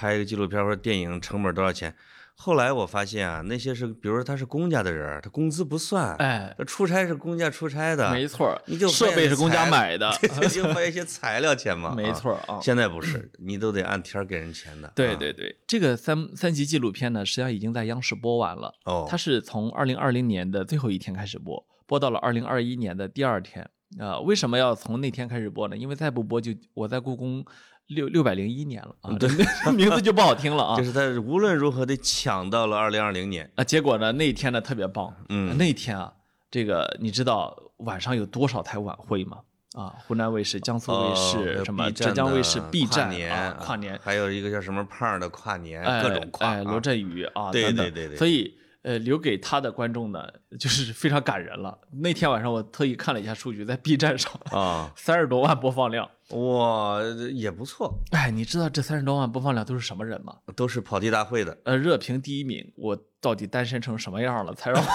[0.00, 1.94] 拍一个纪录片或者电影成本多少钱，
[2.34, 11.92] 后来我发现啊，那些是比如说他是公家的人，他工资不算，哎，他出差是公家出差的，没错，你就设备是公家买的， 对，就花一些材料钱嘛。
[12.00, 12.58] 没啊错啊。
[12.62, 14.88] 现在不是，你都得按天给人钱的。
[14.88, 18.72] 啊，对对对，这个三三级纪录片呢，实际上已经在央视播完了。
[18.86, 23.68] 哦，它是从二零二零年的最后一天开始播，播到了二零二一年的第二天。
[23.98, 25.76] 啊、为什么要从那天开始播呢？
[25.76, 27.44] 因为再不播就我在故宫
[27.90, 29.28] 六六百零一年了啊，对，
[29.74, 30.76] 名字就不好听了啊。
[30.76, 33.50] 就是他无论如何得抢到了二零二零年。
[33.56, 36.12] 啊，结果呢，那天呢特别棒，嗯那天啊，
[36.50, 39.38] 这个你知道晚上有多少台晚会吗？
[39.74, 46.48] 啊，湖南卫视、江苏卫视、有什么浙江卫视的 B 跨站年啊，跨年，还有一个叫什么胖的跨年，哎各种跨。
[46.48, 50.26] 哎，罗啊振宇啊，对等等对对对所以呃，留给他的观众呢，
[50.58, 51.78] 就是非常感人了。
[52.00, 56.08] 那天晚上我特意看了一下数据，在 B 站上啊， 三十多万播放量。
[56.30, 57.00] 哇，
[57.32, 60.36] 也不错，哎，你知道这三十多万播放量都是什么人吗？
[60.54, 61.58] 都是跑题大会的。
[61.64, 64.88] 呃，热评第一名，我到底单身成什么样了，才让我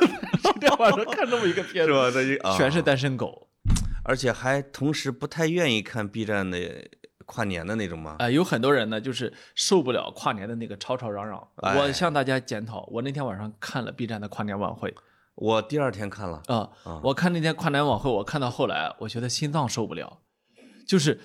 [0.42, 2.38] 今天晚上看这么一个片子？
[2.42, 2.56] 吧？
[2.56, 3.48] 全是单身狗。
[4.04, 6.58] 而且还同时不太愿意看 B 站的
[7.24, 8.16] 跨年的那种吗？
[8.18, 11.48] 啊、有很多人呢，就是受不了跨年的那个吵吵嚷嚷。
[11.56, 14.92] 哎我向大家检讨，我那天晚上看了 B 站的跨年晚会
[15.36, 16.68] 我第二天看了，啊、
[17.02, 20.18] 我看那天跨年晚会，我看到后来，我觉得心脏受不了，
[20.86, 21.20] 就是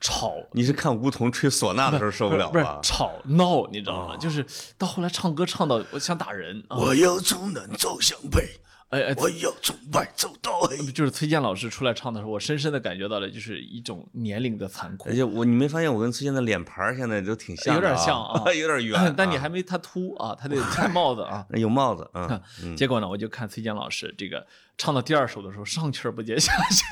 [0.00, 0.34] 吵。
[0.52, 2.78] 你是看梧桐吹唢呐的时候受不了不是吧？
[2.82, 4.16] 吵闹，你知道吗？
[4.16, 4.44] 就是
[4.76, 6.76] 到后来唱歌唱到我想打人啊！
[6.76, 8.48] 我要从南走向北，
[8.90, 10.76] 哎哎，我要从白走到黑。
[10.92, 15.14] 就是崔健老师出来唱的时候，我深深的感觉到了，就是一种年龄的残酷而。
[15.14, 19.12] 且我你没发现我跟崔健的脸盘现在都挺像啊， 有点像啊有点圆。
[19.14, 21.46] 但你啊还没他秃啊，他得 戴帽子啊。
[21.50, 24.46] 有帽子，嗯，嗯结果呢，我就看崔健老师这个
[24.78, 26.82] 唱到第二首的时候，上气儿不接下气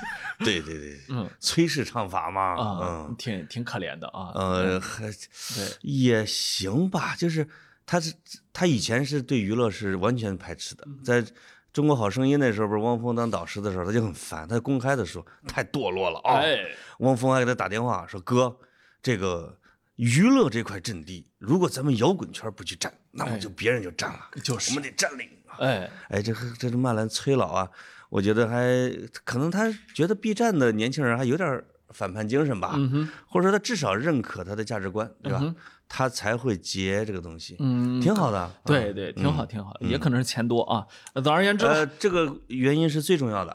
[0.45, 4.33] 对对对，嗯，崔氏唱法嘛，啊嗯，，挺挺可怜的啊。
[4.35, 7.49] 呃，还对，也行吧，就是
[7.87, 8.13] 他是
[8.53, 11.25] 他以前是对娱乐是完全排斥的，嗯在
[11.77, 16.37] 中国好声音那时候，不是汪峰当导师的时候，他就很烦，他公开的说太堕落了啊。
[16.37, 16.65] 哎，
[17.01, 18.57] 汪峰还给他打电话说：“哥，
[19.03, 19.55] 这个
[19.97, 25.29] 娱乐这块阵地，如果咱们摇滚圈不去占，那么就别人就占了，哎就是我们得占领。”
[25.61, 27.71] 哎，哎，这这是曼兰崔老啊，
[28.09, 28.91] 我觉得还
[29.23, 35.55] 可能他觉得 B 站的年轻人还有点反叛精神吧，嗯，或者说他至少认可他的价值观，对吧？
[35.89, 38.45] 他才会接这个东西，嗯，挺好的。
[38.47, 40.87] 嗯对对，挺好挺好，也可能是钱多啊。
[41.15, 43.53] 呃总而言之，呃，这个原因是最重要的，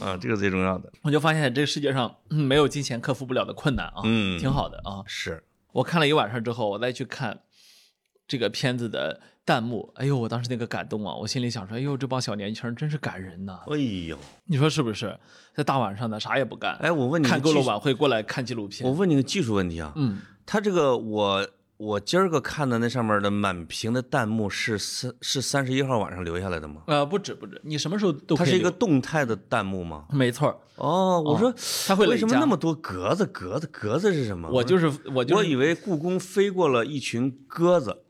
[0.00, 4.38] 啊， 这个最重要的，我就发现这个世界上嗯没有金钱克服不了的困难啊，嗯。
[4.38, 5.02] 挺好的啊。
[5.06, 5.42] 是，
[5.72, 7.40] 我看了一晚上之后，我再去看
[8.28, 13.58] 这个片子的弹幕，哎呦，我当时那个感动啊，我心里想说，哎呦，这帮小年轻人真是感人呐！
[13.66, 15.18] 哎呦，你说是不是？
[15.56, 18.88] 在大晚上的啥也不干，哎，我问你看够了，晚会过来看纪录片。
[18.88, 20.20] 我，问你个技术问题啊，嗯，
[20.52, 26.82] 他这个我我今儿个看的那上面的满屏的弹幕是三是三十一号晚上留下来的吗？
[26.88, 30.06] 呃，不止不止，你什么时候都可以它是一个动态的弹幕吗？
[30.10, 31.54] 没错，哦，我说
[31.86, 33.24] 它会为什么那么多格子？
[33.26, 34.50] 格子格子是什么？
[34.50, 38.02] 我就是我就是我以为故宫飞过了一群鸽子，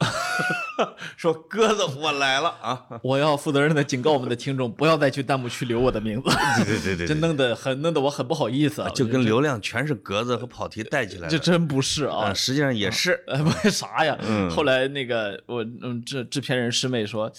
[1.16, 2.82] 说鸽子我来了啊！
[3.02, 6.30] 我要负责任的警告我们的听众，不要再去弹幕区留我的名字，
[6.64, 13.22] 对对对对这 弄得很弄得我很不好意思啊，就跟流量全是格子和跑题带起来的，这真不是啊啊，，实际上也是。
[13.26, 14.16] 呃，不是啥呀？
[14.26, 17.30] 嗯后来那个我嗯制制片人师妹说，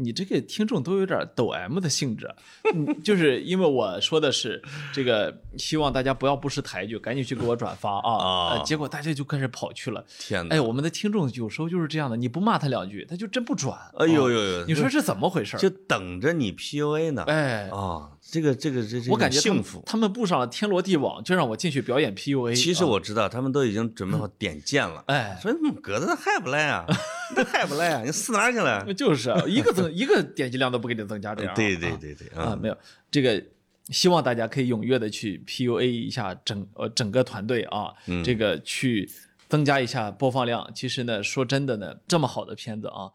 [0.00, 2.32] 你这个听众都有点抖 M 的性质，
[2.72, 8.10] 嗯，就是因为我说的是这个，希望大家不要不识抬举，赶紧去给我转发啊！
[8.12, 10.04] 啊呃结果大家就开始跑去了。
[10.18, 10.54] 天哪！
[10.54, 13.76] 哎，我们的听众有时候就是这样的，你不骂他两句，他就真不转。
[13.98, 14.66] 哎呦啊呦呦！
[14.66, 15.56] 你说这怎么回事？
[15.56, 17.24] 就等着你 PUA 呢？
[17.26, 19.82] 哎，啊，这个这个这这我感觉幸福。
[19.86, 22.54] 他们布上了天罗地网，就让我进去表演 PUA。
[22.54, 25.02] 其实啊我知道，他们都已经准备好点剑了。
[25.06, 26.84] 哎，说嗯格子还不来啊？
[27.34, 28.02] 那还不来啊？
[28.04, 28.84] 你死哪去了？
[28.92, 32.76] 就是啊一个增一个点击量都不给你增加，这样啊 对对啊对对啊，嗯没有
[33.10, 33.42] 这个，
[33.88, 39.10] 希望大家可以踊跃的去 PUA 一下整呃整个团队啊，嗯这个去
[39.48, 40.70] 增加一下播放量。
[40.74, 43.12] 其实呢，说真的呢，这么好的片子啊，呃，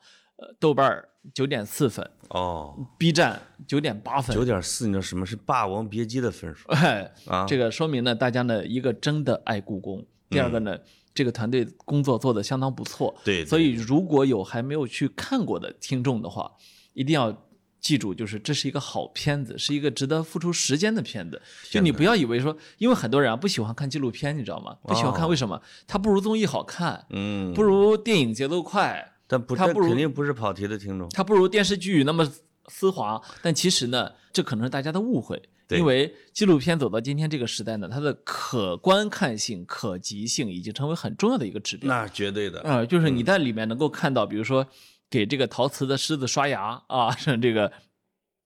[0.60, 7.45] 豆瓣儿九点四分哦，，B 站九点八分九，点四，你知道什么是《霸王别姬》的分数哎，啊？
[7.47, 10.77] 这个说明呢，大家呢一个真的爱故宫，第二个呢。
[11.15, 16.51] 这个团队工作做得相当不错，对对所以如果有还没有去看过的听众的话，
[16.93, 17.32] 一定要
[17.79, 21.39] 记住，就是这是一个好片子，是一个值得付出时间的片子。
[21.69, 24.75] 就你不要以为说，因为很多人啊不喜欢看纪录片，你知道吗？
[24.82, 25.62] 不喜欢看，哦为什么？
[25.86, 31.10] 它不如综艺好看，嗯，不如电影节奏快，但不，这他不如肯定不是跑题的听众。
[31.10, 32.32] 它不如电视剧那么
[32.67, 33.19] 丝滑。
[33.41, 35.41] 但其实呢，这可能是大家的误会，
[35.72, 41.89] 因为纪录片走到今天这个时代呢，它的可观看性、可及性已经成为很重要的一个指标。
[41.89, 44.67] 那绝对的，啊、就是你在里面能够看到，比如说
[45.10, 47.74] 给这个陶瓷的狮子刷牙啊，像这个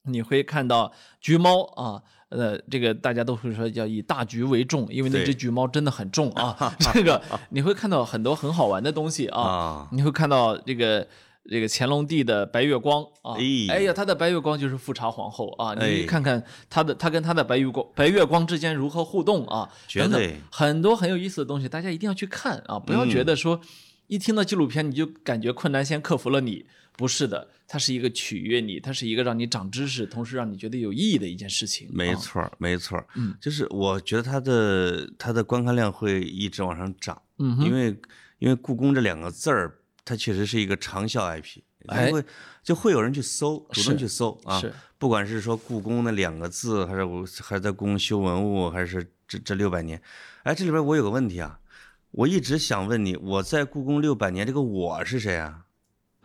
[0.06, 2.04] 你会看到橘猫啊。
[2.30, 6.76] 呃，这个大家都会说叫以大局为重，因为那只橘猫真的很重啊。
[6.94, 11.08] 这个你会看到很多很好玩的东西啊，啊，你会看到这个
[11.50, 23.62] 这个乾隆帝的白月光啊，哎哎呀，他的白月光就是富察皇后啊，哎你看看他的他跟他的白月光白月光之间如何互动啊，等等很多很有意思的东西，大家一定要去看啊，不要嗯觉得说
[24.08, 26.66] 一听到纪录片你就感觉困难先克服了你，
[26.97, 31.88] 不是的，它是一个取悦你，它是一个让你长知识，同时让你觉得有意义的一件事情。
[31.88, 37.95] 啊，没错儿，没错儿，嗯，就是我觉得它的它的观看量会一直往上涨，嗯，因为
[38.39, 42.25] 因为故宫这两个字儿，它确实是一个长效 IP，哎它会
[42.63, 50.01] 就会有人去搜，主动去搜啊，是不管是说故宫那两个字，还是我还是在故宫修文物，还是这这六百年，
[50.41, 51.60] 哎，这里边我有个问题啊，
[52.10, 55.65] 我一直想问你，我在故宫六百年，这个我是谁啊？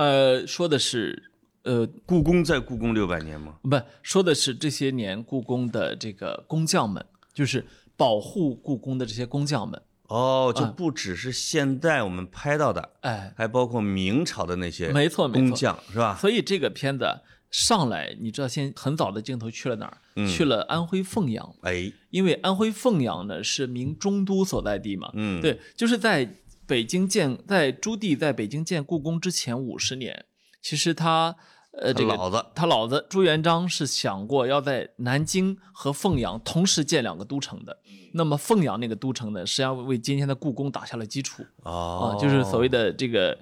[0.03, 1.31] 呃，说的是
[1.63, 3.55] 呃故宫在故宫六百年吗？
[3.63, 7.65] 不，说的是这些年故宫的这个工匠们，就是
[7.97, 15.49] 保护故宫的这些工匠们哦，就啊不只是现代我们拍到的，哎，还包括明朝的那些没错没错。
[15.49, 16.19] 工匠，是吧？
[16.21, 19.99] 所以这个片子上来，你知道，先很早的镜头去了哪儿？
[20.17, 25.11] 嗯去了安徽凤阳，哎，因为安徽凤阳呢是明中都所在地嘛。
[25.15, 26.29] 嗯，，对，就是在
[26.67, 30.25] 北京建，在朱棣在北京建故宫之前五十年，
[30.61, 31.35] 其实他
[31.73, 37.79] 呃这个老子，他老子朱元璋是想过要在南京和凤阳同时建两个都城的。
[37.87, 38.11] 嗯。
[38.15, 41.45] 那么凤阳那个都城呢，实际上为今天的故宫打下了基础。
[41.63, 42.17] 哦。
[42.17, 43.39] 啊，，就是所谓的这个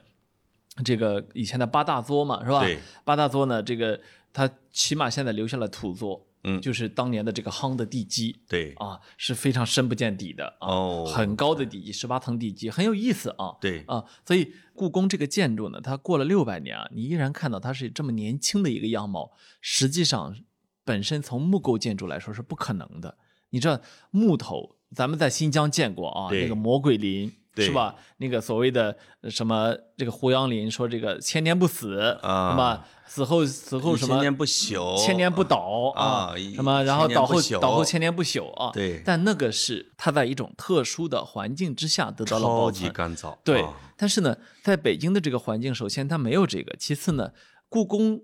[0.84, 2.64] 这个以前的八大作嘛，是吧？
[3.04, 4.00] 八大作呢，这个
[4.32, 13.56] 他起码现在留下了土作，嗯就是当年的这个夯的地基对，啊，是非常深不见底的啊，哦很高的地基，十八层地基，很有意思啊。
[13.60, 20.36] 对，啊，所以故宫这个建筑呢，它过了六百年啊，你依然看到它是这么年轻的一个样貌，实际上
[20.84, 23.18] 本身从木构建筑来说是不可能的。
[23.50, 27.94] 你知道木头，咱们在新疆见过啊，那个魔鬼林对是吧？
[28.18, 32.50] 那个所谓的呃什么这个胡杨林，说这个千年不死啊。
[32.50, 34.14] 那么死后死后什么？
[34.14, 38.52] 千年不朽，千年不倒啊一什么，然后倒后倒后千年不朽。
[38.54, 38.70] 啊。
[38.72, 39.02] 对。
[39.04, 42.88] 但那个是它在一种特殊的环境之下得到了保超级。
[42.90, 47.32] 干燥，对啊，但是呢，在北京的这个环境，首先它没有这个，其次呢，
[47.68, 48.20] 故宫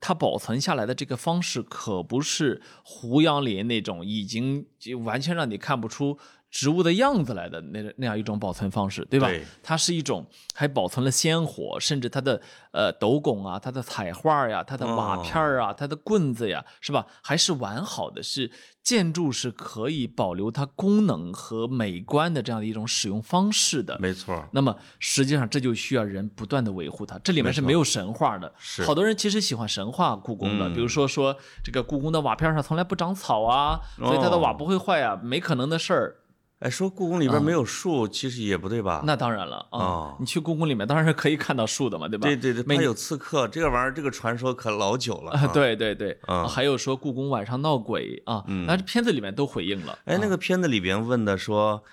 [0.00, 6.18] 它保存下来的这个方式可不是胡杨林那种已经就完全让你看不出
[6.50, 9.28] 植物的样子来的那那样一种保存方式，对吧？
[9.28, 12.40] 对它是一种还保存了鲜活，甚至它的
[12.72, 17.06] 呃斗拱啊、它的彩画呀、它的瓦片儿啊、它的棍子呀，是吧？
[17.22, 18.50] 还是完好的，是
[18.82, 23.98] 建筑是可以保留它功能和美观的这样的一种使用方式的。
[24.00, 28.50] 没错，那么实际上这就需要人不断的维护它，这里面是没有神话的。
[28.58, 36.16] 是好多人其实喜欢神话故宫的，嗯比如说说这个故宫的瓦片上从来不长草啊，所以它的瓦不会坏啊，没可能的事儿。
[36.60, 39.02] 哎，说故宫里边没有树，其实也不对吧？
[39.06, 42.26] 那当然了啊，哦你去故宫里面当然是可以看到树的嘛，对吧？
[42.26, 45.30] 对对对，每它有刺客，这个玩意儿，这个传说可老久了。
[45.30, 49.96] 啊，对对对，嗯啊还有说故宫晚上闹鬼啊，那这片子里面都回应了。
[50.04, 51.84] 哎，那个片子里边问的说，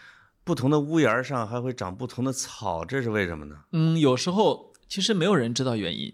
[0.43, 3.55] 不同的屋檐上还会长不同的草，这是为什么呢？
[3.71, 6.11] 嗯，有时候其实没有人知道原因，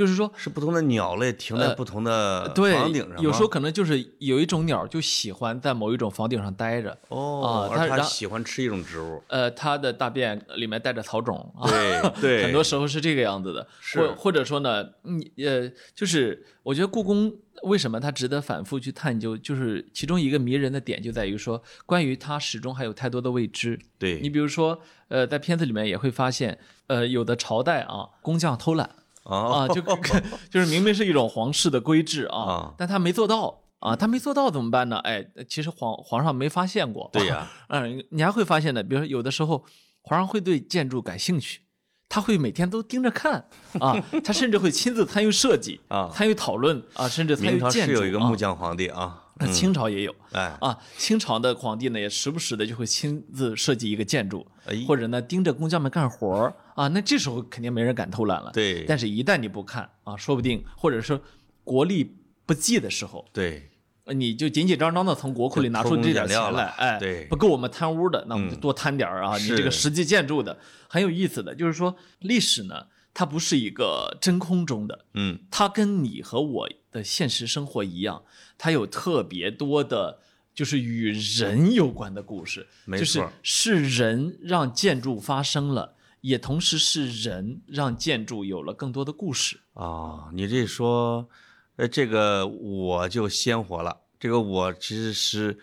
[0.00, 9.22] 就是说是不同的鸟类停在不同的房顶上吗？，有时候可能就是有一种鸟就喜欢在某一种房顶上待着，哦，而它喜欢吃一种植物。
[9.28, 17.30] 呃，它的大便里面带着草种啊，对 对，很多时候是这个样子的，是或或者说呢，你呃，就是我觉得故宫
[17.64, 23.78] 为什么它值得反复去探究，就是其中一个迷人的点就在于说，关于它始终还有太多的未知。
[23.98, 28.88] 对你比如说，呃，在片子里面也会发现，呃，有的朝代啊，工匠偷懒
[29.30, 29.80] 啊啊，就
[30.50, 33.60] 就是明明是一种皇室的规制啊啊，但他没做到。
[33.80, 34.98] 啊，他没做到怎么办呢？
[34.98, 37.08] 哎，其实皇皇上没发现过。
[37.14, 39.64] 对呀， 嗯，你还会发现的，比如说有的时候
[40.02, 41.62] 皇上会对建筑感兴趣，
[42.06, 43.48] 他会每天都盯着看
[43.80, 47.94] 啊，他甚至会亲自参与设计啊参与讨论啊，甚至参与明朝建筑。
[47.94, 50.56] 是有一个木啊匠皇帝啊，那清朝也有哎。
[50.60, 54.84] 啊，清朝的皇帝呢也时不时的就会亲自设计一个建筑，哎。
[54.86, 58.50] 或者呢盯着工匠们干活儿啊，那这时候肯定没人敢偷懒了。
[58.52, 58.84] 对。
[58.84, 61.20] 但是一旦你不看啊，说不定或者说
[61.64, 63.66] 国力不济的时候，对。
[64.04, 67.26] 呃你就紧紧张张的从国库里拿出这点钱来，哎，对。
[67.26, 68.60] 不够我们贪污的，那我们就嗯。
[68.60, 69.36] 多贪点儿啊。
[69.36, 70.58] 你这个实际建筑的。
[70.88, 75.38] 很有意思的，就是说历史呢，它不是一个真空中的，嗯。
[75.50, 78.22] 它跟你和我的现实生活一样，
[78.58, 80.20] 它有特别多的，
[80.54, 89.60] 就是与人有关的故事，没就是错是人让建筑发生了，也同时是人让建筑有了更多的故事。
[89.74, 91.28] 啊，你这说，
[91.76, 93.96] 呃，这个我就鲜活了。
[94.18, 95.58] 这个我其实是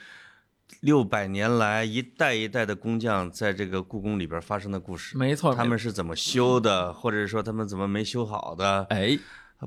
[0.80, 5.16] 六百年来一代一代的工匠在这个故宫里边发生的故事。
[5.16, 8.88] 没错，他们是怎么修的，或者是说他们怎么没修好的？
[8.90, 9.20] 哎，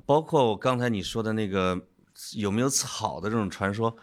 [0.07, 1.81] 包括我刚才你说的那个
[2.37, 3.96] 有没有草的这种传说，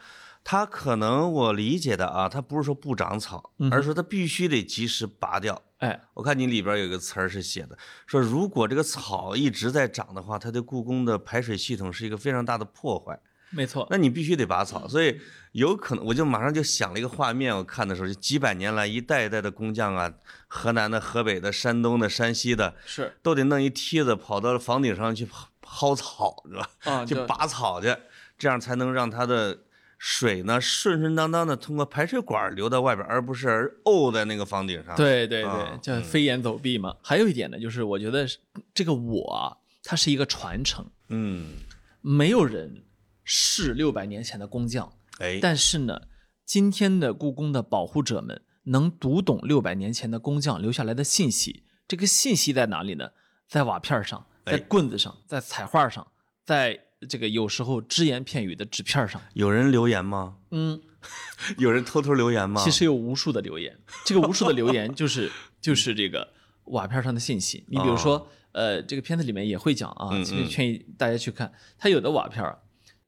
[0.44, 5.62] 它可能我理解的啊，它不是说不长草，而是说它必须得及时拔掉。
[5.80, 13.20] 哎，我看你里边有一个词儿是写的，说如果这个草一直在长的话，它对故宫的排水系统是一个非常大的破坏，
[13.52, 14.88] 没错，那你必须得拔草。
[14.88, 15.22] 所以
[15.52, 20.12] 有可能，我就马上就想了一个画面，我看的时候，就几百年来一代一代的工匠啊，
[20.48, 25.26] 河南的、河北的、山东的、山西的，是都得弄一梯子跑到房顶上去
[25.68, 26.70] 薅薅草，是吧？
[26.84, 27.96] 啊， 去就拔草去，
[28.38, 29.60] 这样才能让它的
[29.98, 36.96] 水呢顺顺当当的通过排水管流到外边，而不是沤在那个房顶上。，对对对啊，叫飞檐走壁嘛。
[37.04, 38.26] 还有一点呢，就是我觉得
[38.74, 41.56] 这个我啊，它是一个传承，嗯，
[42.02, 42.84] 没有人
[43.24, 46.02] 是六百年前的工匠，哎，但是呢，
[46.46, 51.64] 今天的故宫的保护者们能读懂六百年前的工匠留下来的信息。
[51.88, 53.12] 这个信息在哪里呢？
[53.48, 56.06] 在瓦片上，在哎棍子上，在彩画上，
[56.46, 56.80] 在
[57.10, 59.22] 这个有时候只言片语的纸片上。
[59.34, 60.38] 有人留言吗？
[60.52, 60.82] 嗯，
[61.58, 62.62] 有人偷偷留言吗？
[62.64, 65.32] 其实有无数的留言，这个无数的留言 就是
[65.62, 66.34] 就是这个
[66.66, 67.64] 瓦片上的信息。
[67.68, 72.60] 你比如说，呃，这个片子里面也会讲啊，嗯其实劝大家去看，它有的瓦片儿，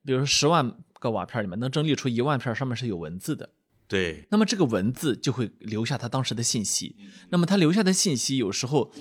[0.06, 3.50] 比如说十万个瓦片里面能整理出一万片上面是有文字的，
[3.88, 6.96] 对，那么这个文字就会留下他当时的信息。
[7.30, 8.92] 那么他留下的信息有时候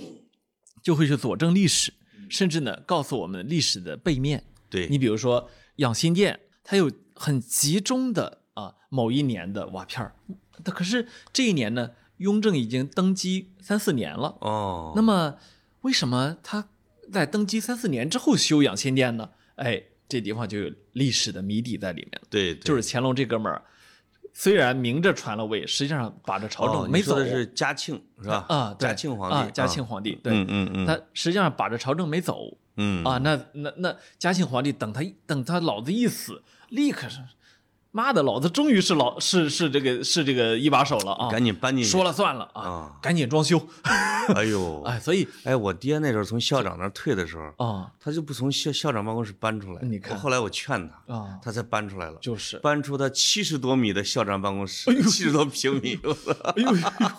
[0.83, 1.93] 就会去佐证历史，
[2.29, 4.45] 甚至呢告诉我们历史的背面。
[4.71, 10.15] 对，你比如说养心殿，它有很集中的啊某一年的瓦片儿，
[10.65, 15.37] 它可是这一年呢，雍正已经登基三四年了，哦，那么
[15.83, 16.69] 为什么他
[17.13, 19.31] 在登基三四年之后修养心殿呢？
[19.55, 22.27] 哎，这地方就有历史的谜底在里面了。
[22.29, 23.63] 对，对就是乾隆这哥们儿，
[24.33, 27.17] 虽然明着传了位，实际上把着朝哦政没走。
[27.17, 28.47] 的是嘉庆是吧？
[28.49, 33.19] 啊，嘉庆皇帝，啊，嘉庆皇帝，对，嗯嗯嗯他实际上把着朝政没走嗯啊。
[33.19, 37.21] 那那那嘉庆皇帝等他等他老子一死，立刻是，
[37.91, 41.29] 妈的，老子终于是老是是这个是这个一把手了啊！
[41.31, 41.91] 赶紧搬进去。
[41.91, 43.61] 说了算了啊啊，赶紧装修。
[44.35, 49.81] 哎呦，哎，所以哎，我爹那时候从校长那儿退的时候，啊他就不从校校长办公室搬出来。
[49.83, 52.19] 你看我后来我劝他，啊，他才搬出来了。
[52.21, 55.99] 就是，搬出他七十多米的校长办公室， 七十多平米。
[56.05, 57.13] 哎 呦哎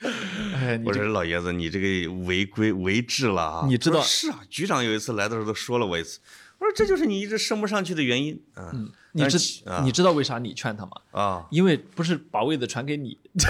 [0.00, 0.10] 呦，
[0.54, 3.64] 哎，你我说老爷子，你这个违规违制了啊！
[3.68, 6.18] 你知道是啊，局长有一次来的时候都说了我一次。
[6.66, 8.42] 我说这就是你一直升不上去的原因。
[8.56, 9.38] 嗯，你知
[9.68, 10.92] 啊你知道为啥你劝他吗？
[11.12, 13.18] 啊，因为不是把位子传给你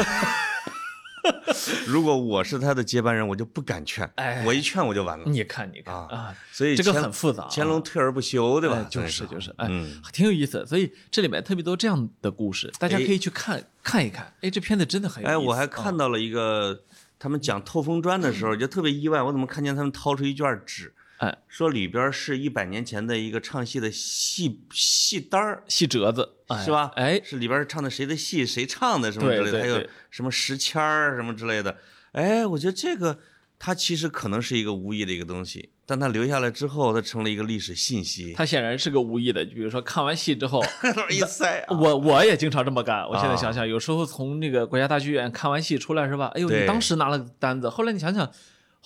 [1.88, 4.08] 如果我是他的接班人，我就不敢劝。
[4.16, 5.24] 哎我一劝我就完了。
[5.26, 8.76] 你看你看啊啊，所以这个很复杂啊乾隆退而不休，对吧？
[8.76, 10.64] 哎就是就是，哎，嗯，挺有意思。
[10.66, 14.32] 所以这里面特别多这样的故事，大家可以去看看一看。
[14.42, 15.38] 哎，这片子真的很有意哎，思。
[15.38, 16.82] 我还啊看到了一个，
[17.18, 25.64] 他们讲透风砖的时候，就特别意外，我怎么看见他们掏出一卷纸，哎，说里边是一百年前的一个唱戏的戏戏单儿。
[25.66, 26.92] 戏折子哎是吧？
[26.96, 31.78] 哎，是里边唱的谁的戏，谁唱的什么之类的，还有什么时签儿什么之类的。
[32.12, 33.18] 哎，我觉得这个
[33.58, 38.34] 它其实可能是一个无意的一个东西，但它留下来之后，它成了一个历史信息。
[38.36, 39.42] 它显然是个无意的。
[39.44, 40.62] 比如说看完戏之后，
[41.10, 43.08] 一塞啊，我我也经常这么干。
[43.08, 46.30] 我现在啊想想，有时候从那个国家大剧院看完戏出来是吧？
[46.34, 48.30] 哎呦，你当时拿了单子，后来你想想，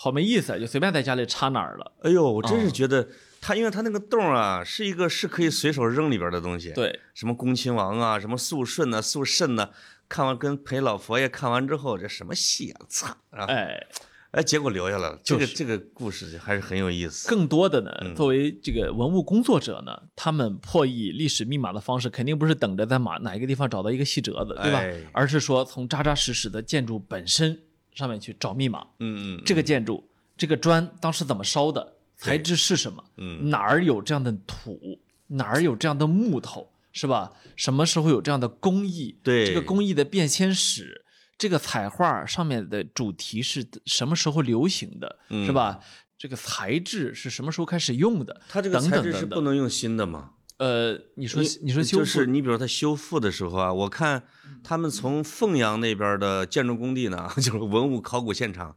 [0.03, 1.93] 好没意思啊，就随便在家里插哪儿了。
[2.01, 3.07] 哎呦，我真啊是觉得
[3.39, 9.69] 它，因为它那个洞啊，是一个是可以随手扔里边的东西。，对，什么恭亲王啊，什么肃顺呐、肃慎呐、
[10.09, 12.81] 看完跟陪老佛爷看完之后，这什么戏啊？
[12.89, 13.45] 操啊！
[13.45, 13.87] 哎，
[14.31, 15.21] 哎，结果留下来了。
[15.23, 17.29] 这个就是这个故事还是很有意思。
[17.29, 24.79] 更多的呢，嗯作为这个文物工作者呢，他们破译历史密码的方式，肯定不是等着在哪哪一个地方找到一个细折子，对吧？
[24.81, 27.61] 哎而是说从扎扎实实的建筑本身
[28.01, 28.87] 上面去找密码。
[28.99, 30.03] 嗯嗯，这个建筑，
[30.37, 33.05] 这个砖当时怎么烧的，材质是什么？
[33.19, 34.99] 嗯哪儿有这样的土，
[35.29, 37.31] 哪儿有这样的木头，是吧？
[37.55, 39.19] 什么时候有这样的工艺？
[39.23, 41.05] 对这个工艺的变迁史，
[41.37, 45.79] 这个彩画上面的主题是什么时候流行的，嗯是吧？
[46.19, 48.41] 这个材质是什么时候开始用的？
[48.49, 49.25] 它这个等材质是。
[49.25, 50.33] 不能用新的吗？
[50.61, 54.23] 呃，你说你说修复就是你比如他修复的时候啊，我看
[54.63, 58.77] 他们从凤阳那边的建筑工地呢， 就是文物考古现场，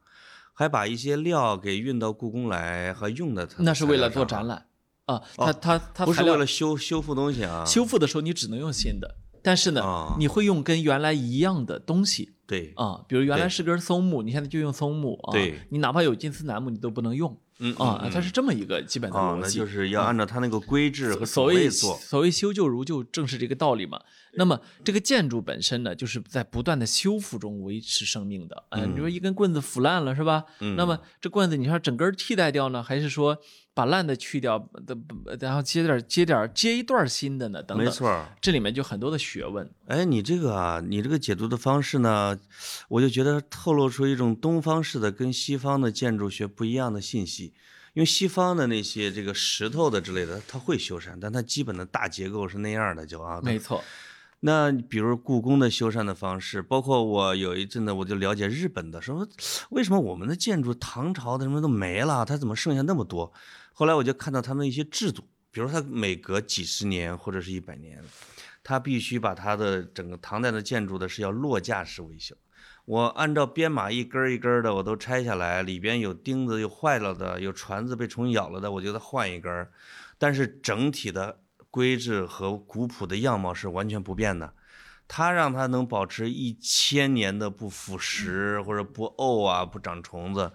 [0.54, 4.66] 还把一些料给运到故宫来，还用的它那是为了做展览
[5.08, 7.66] 啊，他他他不是为了修修复东西啊。
[7.66, 19.42] 修复的时候你只能用新的，但是呢，啊你会用跟原来一样的东西对，啊，比如原来是根松木，你现在就用松木啊，对你哪怕有金丝楠木，你都不能用嗯啊，它是这么一个基本的啊，逻辑。
[19.42, 21.98] 那就是要按照它那个规制和所谓做。
[21.98, 24.02] 所谓修旧如旧，正是这个道理嘛。
[24.36, 28.64] 那么这个建筑本身呢，就是在不断的修复中维持生命的。
[28.70, 30.44] 哎、你说一根棍子腐烂了是吧？
[30.60, 33.38] 嗯那么这棍子你说整根儿替代掉呢，还是说
[33.76, 34.98] 把烂的去掉，的
[35.40, 37.62] 然后接点儿接点儿接一段儿新的呢？
[37.62, 39.70] 等等，没错，这里面就很多的学问。
[39.86, 42.40] 哎，你这个啊，你这个解读的方式呢，
[42.88, 47.43] 我就觉得透露出一种东方式的跟西方的建筑学不一样的信息。
[47.94, 53.40] 因为西方的那些这个石头的之类的，它会修缮，但它基本的大结构是那样的，就啊。
[53.44, 53.84] 没错，
[54.40, 59.28] 那比如故宫的修缮的方式，包括我有一阵子我就了解日本的，说
[59.70, 63.32] 为什么我们的建筑唐朝的什么都没了，它怎么剩下那么多？
[63.74, 68.04] 后来我就看到他们一些制度，比如它每隔几十年或者是一百年，
[68.64, 72.36] 它必须把它的整个唐代的建筑的是要落架式维修。
[72.86, 79.72] 我按照编码一根儿一根儿的我都拆下来，里边有钉子又坏了的，有船子被虫咬了的，我就得换一根儿。
[80.18, 81.40] 但是整体的
[81.72, 84.54] 规制和古朴的样貌是完全不变的。
[85.08, 90.52] 它让它能保持一千年的不腐蚀或者不沤啊，不长虫子。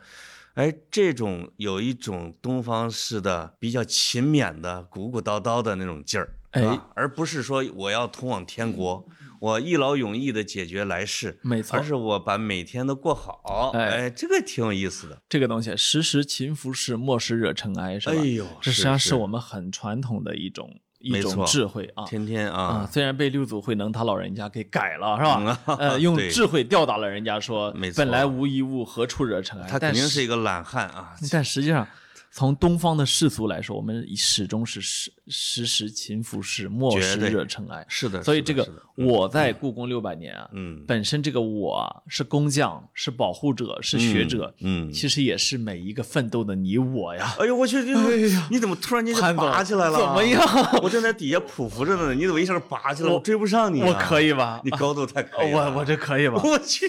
[0.54, 9.06] 哎，这种有一种东方式的比较勤勉的、鼓鼓叨叨的那种劲儿，哎而不是说我要通往天国，
[9.40, 13.70] 我一劳永逸的解决来世，没错而是我把每天都过好。
[13.74, 15.20] 哎哎，这个挺有意思的。
[15.28, 18.16] 这个东西，时时勤拂拭，莫使惹尘埃，是吧？
[18.16, 22.04] 哎呦这实际上是是我们很传统的一种一种智慧啊。
[22.04, 25.60] 天天啊，啊，虽然被六祖慧能他老人家给改了，是吧？
[25.66, 29.68] 嗯呃， 用智慧吊打了人家说，本来无一物，何处惹尘埃？
[29.68, 31.14] 他肯定是一个懒汉啊。
[31.30, 31.86] 但实际上，
[32.30, 37.84] 从东方的世俗来说，我们始终是时时时勤拂拭，莫使惹尘埃。
[37.88, 47.34] 是的，所以这个我在故宫六百年啊，嗯本身这个我啊是工匠，是保护者，是学者，嗯，其实也是每一个奋斗的你我呀。
[47.40, 49.98] 哎呦我去，你怎么你怎么突然间就拔起来了？
[49.98, 50.40] 怎么样？
[50.82, 53.14] 我正在底下匍匐着呢，你怎么一下拔起来了？
[53.14, 53.88] 我追不上你啊。
[53.88, 54.60] 我可以吧？
[54.64, 55.72] 你高度太可以了。
[55.72, 56.40] 我我这可以吧？
[56.44, 56.86] 我去，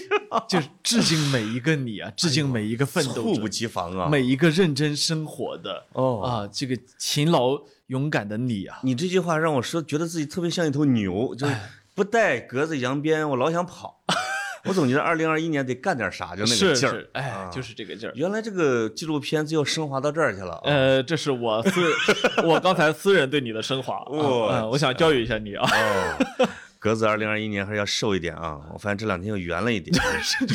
[0.48, 4.08] 就是致敬每一个你啊，致敬每一个奋斗者猝不，及防啊！
[4.08, 8.80] 每一个认真生活的哦啊，这个勤劳勇敢的你啊。
[8.82, 14.02] 你这句话让我说，觉得自己特别像一头牛，就是哎不带格子扬鞭，我老想跑。
[14.66, 17.08] 我总觉得二零二一年得干点啥，就那个劲儿，。
[17.14, 18.12] 哎啊，就是这个劲儿。
[18.14, 20.60] 原来这个纪录片最后升华到这儿去了啊。
[20.64, 21.80] 呃，这是我私
[22.44, 25.66] 我刚才私人对你的升华哦我想教育一下你啊。
[25.66, 26.48] 哦，
[26.80, 28.58] 格子二零二一年还是要瘦一点啊！
[28.72, 29.94] 我发现这两天又圆了一点。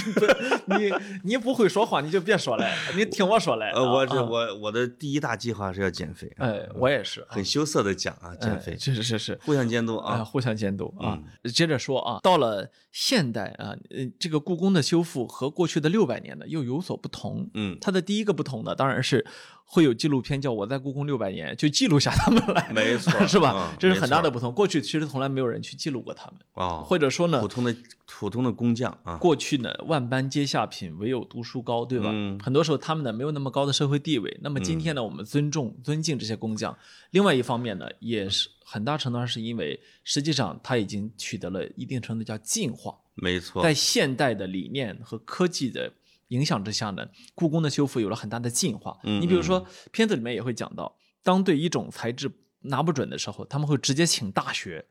[0.66, 0.92] 你
[1.24, 3.70] 你不会说话，你就别说了，你听我说来。
[3.70, 9.40] 呃，我我我的第一大计划是要减肥，啊哎，我也是啊，很羞涩的讲啊，减哎肥，是是是是。
[9.46, 10.24] 互相监督啊，啊。
[10.24, 11.20] 互相监督啊。
[11.54, 17.48] 接着说啊，到了现代啊，呃，这个故宫的修复和过去的六百年呢又有所不同。
[17.54, 19.24] 嗯，它的第一个不同呢，当然是
[19.68, 23.78] 会有纪录片叫《我在故宫六百年》，就记录下他们来，没 错是吧嗯？
[23.78, 24.54] 这是很大的不同。
[24.54, 32.10] 过去其实从来没有人去记录过他们，哦，或者说呢普，通的普通的工匠啊，过去呢，万般皆下品，唯有读书高，对吧？
[32.14, 34.38] 嗯很多时候他们呢没有那么高的社会地位。
[34.42, 36.78] 那么今天呢，我们尊重、尊敬这些工匠。
[37.12, 45.92] 另外一方面呢，也是很大程度上是因为，实际上他已经取得了一定程度叫进化，没错，在现代的理念和科技的
[46.30, 48.98] 影响之下呢，故宫的修复有了很大的进化。
[49.04, 54.86] 嗯你比如说，片子里面也会讲到，当对一种材质拿不准的时候，他们会直接请大学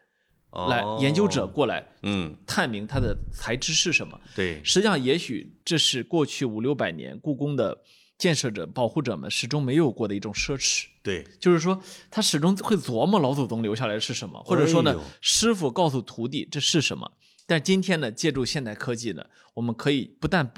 [0.68, 4.20] 来哦研究者过来嗯，探明它的材质是什么。
[4.37, 7.82] 对，实际上，也许这是过去五六百年故宫的
[8.16, 10.85] 建设者、保护者们始终没有过的一种奢侈。
[11.03, 17.11] 对，就是说，他始终会琢磨老祖宗留下来是什么，或者说呢，哎师傅告诉徒弟这是什么。
[17.47, 20.55] 但今天呢，借助现代科技呢，我们可以不但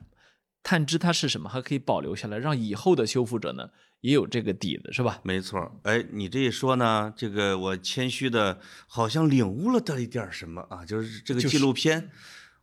[0.66, 5.20] 探知它是什么，还可以保留下来，让以后的修复者呢也有这个底子，是吧？
[5.22, 5.80] 没错。
[5.84, 8.58] 哎，你这一说呢，这个我谦虚的，
[8.88, 12.10] 好像领悟了的一点儿什么啊，就是这个纪录片。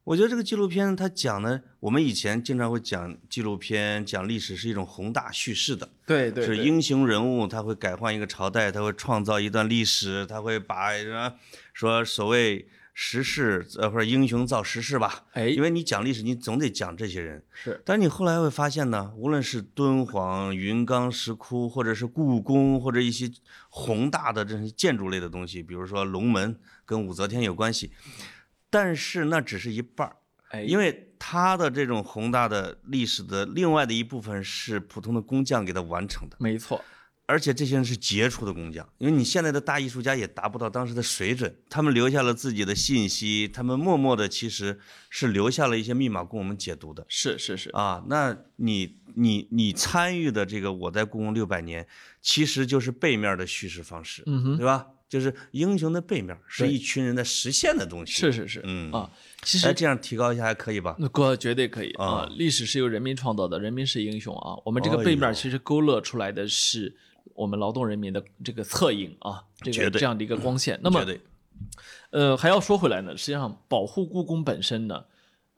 [0.03, 11.33] 我觉得这个纪录片它讲的，我们以前经常会讲纪录片、讲历史是一种宏大叙事的，对对是英雄人物，他会改换一个朝代，他会创造一段历史，他会把什么
[11.71, 15.25] 说所谓时势呃或者英雄造时势吧。
[15.31, 17.43] 哎因为你讲历史，你总得讲这些人。
[17.51, 23.29] 是但是你后来会发现呢，无论是敦煌、云冈石窟，或者是故宫，或者一些
[23.69, 27.91] 宏大的这些建筑类的东西，比如说龙门跟武则天有关系，
[28.69, 30.15] 但是那只是一半儿，
[30.49, 36.83] 哎，因为它的这种宏大的历史的另外的一部分是普通的工匠给它完成的，没错，
[37.25, 44.77] 而且这些人是杰出的工匠，因为你现在的大艺术家也达不到当时的水准，他们留下了自己的信息，他们默默的其实
[45.09, 47.05] 是留下了一些密码供我们解读的。
[47.07, 51.87] 是是是，啊，那你你你参与的这个我在故宫六百年，
[52.21, 54.23] 其实就是背面的叙事方式，
[54.57, 54.87] 对吧？
[55.07, 58.13] 就是英雄的背面是一群人在实现的东西。
[58.13, 59.07] 是是是，嗯啊，
[59.43, 60.95] 其哎，实这样提高一下还可以吧？
[60.97, 62.29] 那哥绝对可以啊啊！
[62.35, 64.57] 历史是由人民创造的，人民是英雄啊！
[64.65, 66.95] 我们这个哎背面其实勾勒出来的是
[67.35, 70.79] 我们劳动人民的这个侧影啊，这个这样的一个光线。
[70.83, 71.05] 那么
[72.11, 75.05] 呃，还要说回来呢，实际上保护故宫本身呢，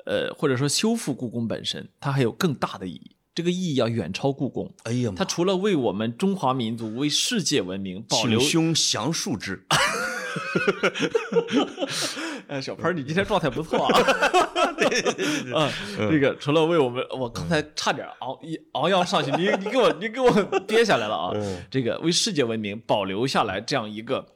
[0.06, 3.12] 呃，或者说修复故宫本身，它还有更大的意义。
[3.34, 9.66] 这个意义要远超故宫，哎呀妈，它除了为我们中华民族、为世界文明保留，请兄详述之。
[12.48, 14.65] 哎，小潘，你今天状态不错啊。
[15.56, 15.72] 啊，
[16.10, 20.32] 这个除了为我们，我刚才差点熬一昂扬上去，你你给我你给我
[20.68, 21.32] 憋下来了啊！
[21.70, 24.34] 这个为世界文明保留下来这样一个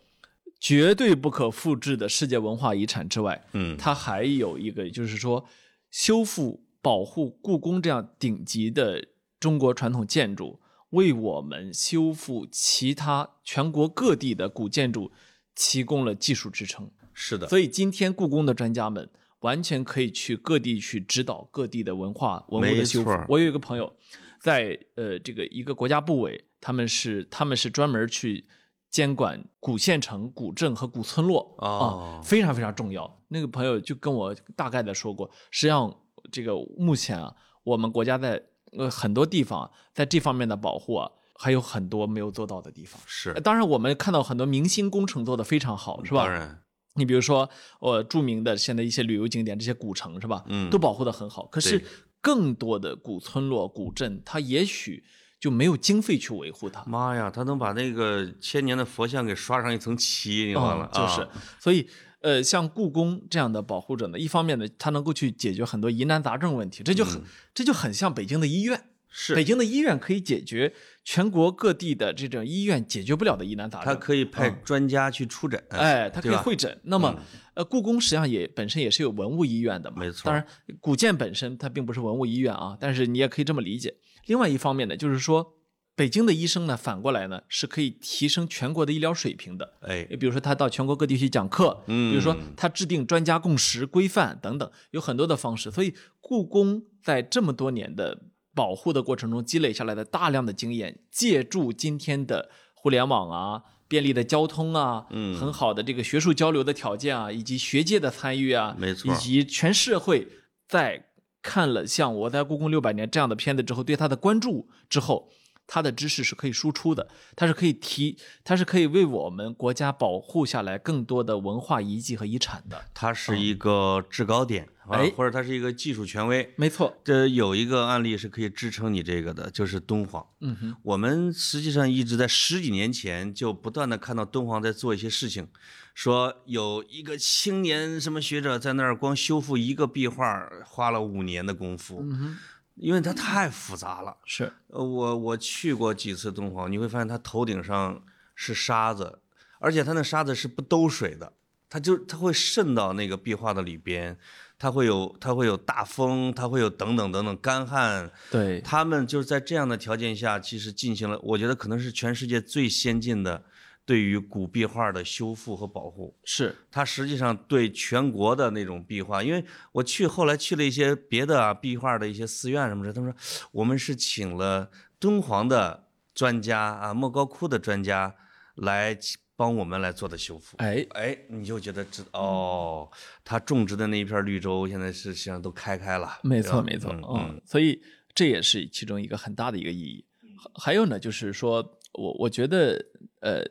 [0.60, 5.46] 绝对不可复制的世界文化遗产之外，嗯它还有一个就是说
[5.92, 9.06] 修复保护故宫这样顶级的
[9.40, 10.60] 中国传统建筑，
[10.92, 15.12] 为我们修复其他全国各地的古建筑
[15.56, 16.90] 提供了技术支撑。
[17.14, 19.10] 是的，所以今天故宫的专家们
[19.40, 23.12] 完全可以去各地去指导各地的文化文物的修复。
[23.28, 23.94] 我有一个朋友，
[24.40, 28.46] 在呃这个一个国家部委，他们是他们是专门去
[28.90, 33.22] 监管古县城、古镇和古村落啊、哦非常非常重要。
[33.30, 35.96] 那个朋友就跟我大概的说过，实际上
[36.32, 38.42] 这个目前啊，我们国家在
[38.78, 41.12] 呃很多地方在这方面的保护啊。
[41.42, 46.24] 还有很多没有做到的地方，是呃当然，我们看到很多明星工程做得非常好，是吧？
[46.24, 46.62] 当然，
[47.00, 50.44] 你比如说，呃，著名的现在一些旅游景点，这些古城是吧？
[50.48, 51.46] 嗯都保护的很好。
[51.46, 51.82] 可是
[52.22, 55.04] 更多的古村落、古镇，它也许
[55.40, 56.84] 就没有经费去维护它。
[56.86, 61.30] 妈呀，他能把那个千年的佛像给刷上一层漆，你忘了，嗯就是啊，
[61.60, 61.88] 所以，
[62.20, 67.22] 呃，像故宫这样的保护者呢，一方面呢，它能够去解决很多疑难杂症问题，这就很、
[67.54, 68.89] 这就很像北京的医院。
[69.10, 70.72] 嗯是北京的医院可以解决
[71.04, 73.86] 全国各地的这种医院解决不了的疑难杂症。
[73.86, 76.80] 他可以派专家去出诊，哎，他可以会诊。
[76.84, 77.20] 那么，
[77.56, 79.98] 呃，故宫实际上也本身也是有文物医院的嘛。
[79.98, 80.46] 没错当然，
[80.80, 83.96] 古建本身它并不是文物医院啊，但是你也可以这么理解。
[84.28, 85.56] 另外一方面呢，就是说，
[85.96, 89.74] 北京的医生呢，反过来呢是可以提升全国的医疗水平的。
[89.82, 95.72] 哎，比如说他到全国各地去讲课，嗯比如说他制定专家共识规范等等，有很多的方式。
[95.72, 98.22] 所以故宫在这么多年的
[98.60, 103.64] 保护的过程中积累下来的大量的经验，借助今天的互联网啊。
[103.92, 110.28] 便利的交通啊，嗯很好的这个学术交流的条件啊，以及学界的参与啊，没错以及全社会
[110.68, 111.08] 在
[111.42, 115.32] 看了像《我在故宫六百年》这样的片子之后，对它的关注之后，
[115.72, 122.86] 它的知识是可以输出的，它是可以提，它是可以为我们国家保护下来更多的文化遗迹和遗产的。
[122.92, 126.52] 它是一个制高点，啊哎或者它是一个技术权威。
[126.56, 130.26] 没错，这有一个案例是可以支撑你这个的，就是敦煌。
[130.40, 135.48] 嗯哼，我们实际上一直在十几年前就不断的看到敦煌在做一些事情，
[135.94, 142.38] 说有一个青年什么学者在那儿光修复一个壁画花了五年的功夫，嗯哼，
[142.80, 144.16] 因为它太复杂了。
[144.26, 148.02] 是，呃，我我去过几次敦煌，你会发现它头顶上
[148.34, 149.20] 是沙子，
[149.60, 151.34] 而且它那沙子是不兜水的，
[151.70, 154.18] 它就它会渗到那个壁画的里边，
[154.58, 163.44] 它会有它会有大风，它会有等等等等干旱，对，他们就是在这样的条件下，其实进行了，我觉得可能是全世界最先进的
[163.90, 166.16] 对于古壁画的修复和保护。
[166.24, 174.70] 是，它实际上对全国的那种壁画，因为我去后来去了一些别的啊壁画的一些寺院什么的，他们说我们是请了
[175.00, 178.14] 敦煌的专家啊莫高窟的专家
[178.54, 178.96] 来
[179.36, 180.56] 帮我们来做的修复。
[180.58, 182.88] 哎，哎，你就觉得知哦，
[183.24, 186.20] 他种植的那一片绿洲现在是实际上都开开了。
[186.22, 187.82] 没错，没错，嗯嗯，所以
[188.14, 190.06] 这也是其中一个很大的一个意义。
[190.38, 192.86] 还还有呢，就是说我我觉得，
[193.22, 193.44] 呃，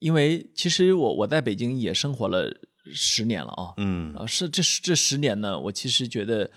[0.00, 2.52] 因为其实我我在北京也生活了
[2.92, 6.50] 十年了啊，嗯啊，是这十这十年呢，我其实觉得，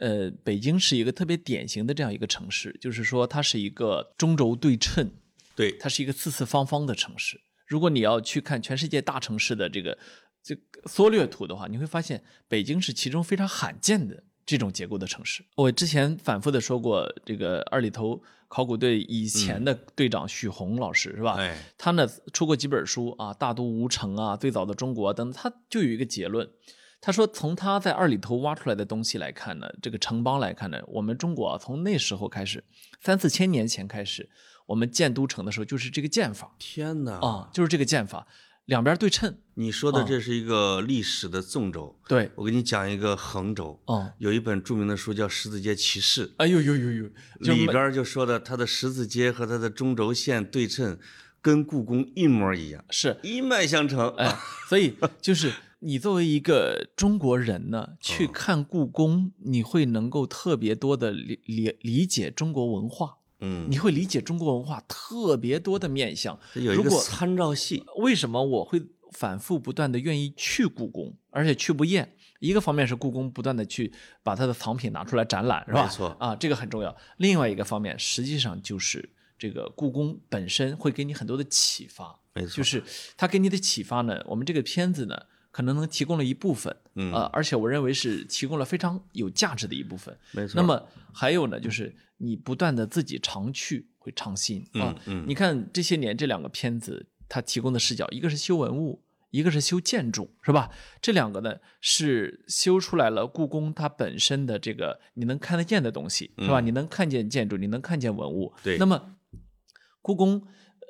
[0.00, 5.10] 呃，北京是一个特别典型的这样一个城市，就是说它是一个中轴对称，
[5.54, 7.40] 对，它是一个四四方方的城市。
[7.66, 9.98] 如果你要去看全世界大城市的这个
[10.42, 15.44] 这个缩略图的话，你会发现北京是其中非常罕见的这种结构的城市。
[15.56, 21.34] 我之前反复的说过，这个二里头考古队以前的队长许宏老师、是吧？
[21.38, 26.48] 哎，他呢出过几本书啊，《大都无城》啊，《最早的中国》等，他就有一个结论，
[27.00, 32.64] 他说从他在二里头挖出来的东西来看呢，这个城邦来看呢，我们中国啊从那时候开始，
[33.00, 34.28] 三四千年前开始，
[34.66, 37.18] 我们建都城的时候就是这个建法天哪！
[37.20, 38.26] 啊，就是这个建法，
[38.66, 43.80] 两边对称，你说的哦这是一个历史的纵轴，对，我给你讲一个横轴。
[43.86, 47.10] 哦，有一本著名的书叫《十字街骑士》，哎呦呦呦呦，
[47.40, 50.98] 里边就说的它的十字街和它的中轴线对称，
[51.40, 54.08] 跟故宫一模一样，是一脉相承。
[54.16, 54.36] 哎，
[54.68, 66.38] 所以 就是你作为一个中国人呢，嗯去看故宫，你会能够特别多的理理理解中国文化，嗯，你会理解中国文化特别多的面相。
[66.54, 67.84] 有一个如果参照系。
[67.98, 68.82] 为什么我会
[69.12, 72.14] 反复不断的愿意去故宫，而且去不厌？
[72.40, 73.90] 一个方面是故宫不断的去
[74.22, 75.84] 把它的藏品拿出来展览，是吧？
[75.84, 76.94] 没错啊，这个很重要。
[77.16, 79.08] 另外一个方面，实际上就是
[79.38, 82.82] 这个故宫本身会给你很多的启发，没错就是
[83.16, 85.16] 它给你的启发呢，我们这个片子呢，
[85.56, 90.14] 可能能提供了一部分，嗯呃，而且我认为是提供了非常有价值的一部分。
[90.32, 90.52] 没错。
[90.54, 94.94] 那么还有呢，就是你不断的自己常去，会常新啊。
[95.06, 100.70] 嗯嗯你看这些年这两个片子，它提供的视角，一个是修文物，一个是修建筑，是吧？
[101.00, 106.60] 这两个呢是修出来了故宫它本身的这个你能看得见的东西，是吧？
[106.60, 108.52] 你能看见建筑，你能看见文物。
[108.62, 109.16] 对那么
[110.02, 110.88] 故宫呃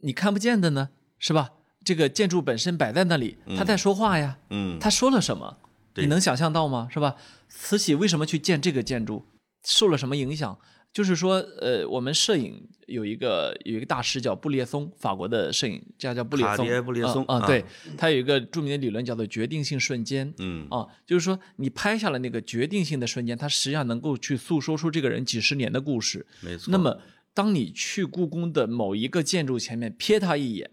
[0.00, 0.90] 你看不见的呢，
[1.20, 1.52] 是吧？
[1.88, 5.56] 这个建筑本身摆在那里，他在说话呀，嗯，他说了什么？
[5.94, 6.86] 你能想象到吗？
[6.92, 7.16] 是吧？
[7.48, 9.24] 慈禧为什么去建这个建筑？
[9.64, 10.58] 受了什么影响？
[10.92, 17.64] 就是说，呃，我们摄影有一个有一个大师叫布列松，法国的摄影家叫布列松，卡布列松啊、啊对，
[17.96, 20.30] 他有一个著名的理论叫做决定性瞬间。
[20.36, 26.26] 嗯啊，就是说你拍下了那个决定性的瞬间，它实际上能够去诉说出这个人几十年的故事。
[26.42, 26.70] 没错。
[26.70, 27.00] 那么，
[27.32, 30.70] 当你去故宫的某一个建筑前面瞥他一眼，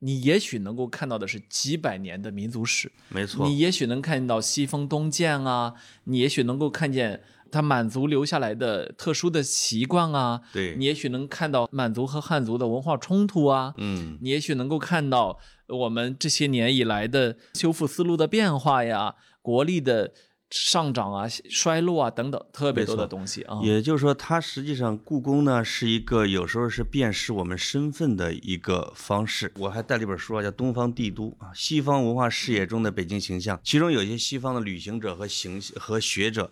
[0.00, 5.74] 你也许能够看到的是几百年的民族史，没错，你也许能看到西风东渐啊，
[6.04, 10.76] 你也许能够看见他满族留下来的特殊的习惯啊，对。
[10.76, 20.12] 你也许能看到满族和汉族的文化冲突啊，嗯，你也许能够看到我们这些年以来的修复思路的变化呀，国力的
[20.50, 23.60] 上涨啊、衰落啊等等，特别多的东西啊。
[23.62, 29.52] 也就是说，它实际上故宫呢是一个有时候是辨识我们身份的一个方式。
[29.56, 33.60] 我还带了一本书啊，叫《东方帝都》啊，西方文化视野中的北京形象。
[33.62, 36.50] 其中有一些西方的旅行者和行和学者，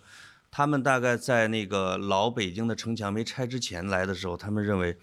[0.51, 4.95] 他们大概在那个老北京的城墙没拆之前来的时候，他们认为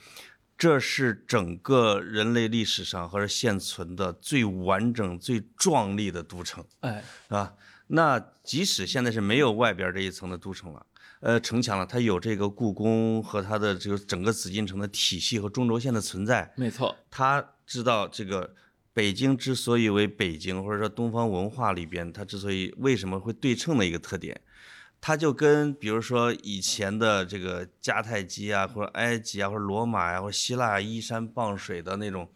[0.56, 6.64] 这是整个人类历史上或者现存的最完整、最壮丽的都城。
[6.80, 7.54] 哎，是吧？
[7.88, 10.86] 那即使现在是没有外边这一层的都城了，
[11.20, 18.54] 呃，城墙了，它有这个故宫和它的这个整个紫禁城的体系和中轴线的存在，没错，他知道这个
[18.92, 24.40] 北京之所以为北京，或者说东方文化里边，它之所以为什么会对称的一个特点，
[25.00, 32.30] 它就跟比如说以前的这个迦太基啊，或者埃及啊，或者罗马呀、或者希腊依山傍水的那种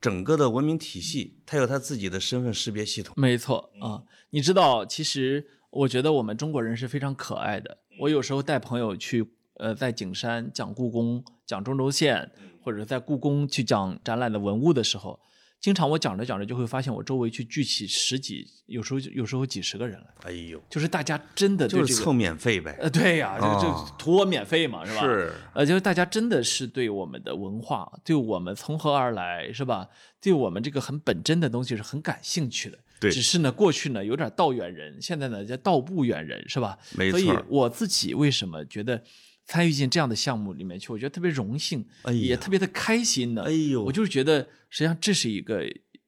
[0.00, 3.14] 整个的文明体系，它有它自己的身份识别系统。
[3.16, 4.02] 没错啊。
[4.34, 7.76] 你知道，其实我觉得我们中国人是非常可爱的。
[8.00, 9.26] 我有时候带朋友去，
[9.58, 12.30] 呃，在景山讲故宫、讲中轴线，
[12.62, 15.20] 或者在故宫去讲展览的文物的时候，
[15.60, 22.74] 经常我讲着讲着就会发现，我周围去聚起十几，有时候有时候几十个人来，哎呦，就是大家真的这个，就是蹭免费呗。
[22.80, 25.02] 呃，对呀，就就哦图我免费嘛，是吧？
[25.02, 29.90] 是，呃，就是大家真的是对我们的文化，对我们从何而来，是吧？
[30.22, 32.78] 对我们这个很本真的东西是很感兴趣的。
[33.02, 36.78] 对只是呢，过去呢有点道远人，现在呢叫道不远人，是吧？
[36.92, 39.02] 所以没错儿我自己为什么觉得
[39.44, 43.42] 参与进这样的项目里面去，我觉得特别荣幸，哎也特别的开心呢。
[43.42, 45.64] 哎呦我就是觉得实际上这是一个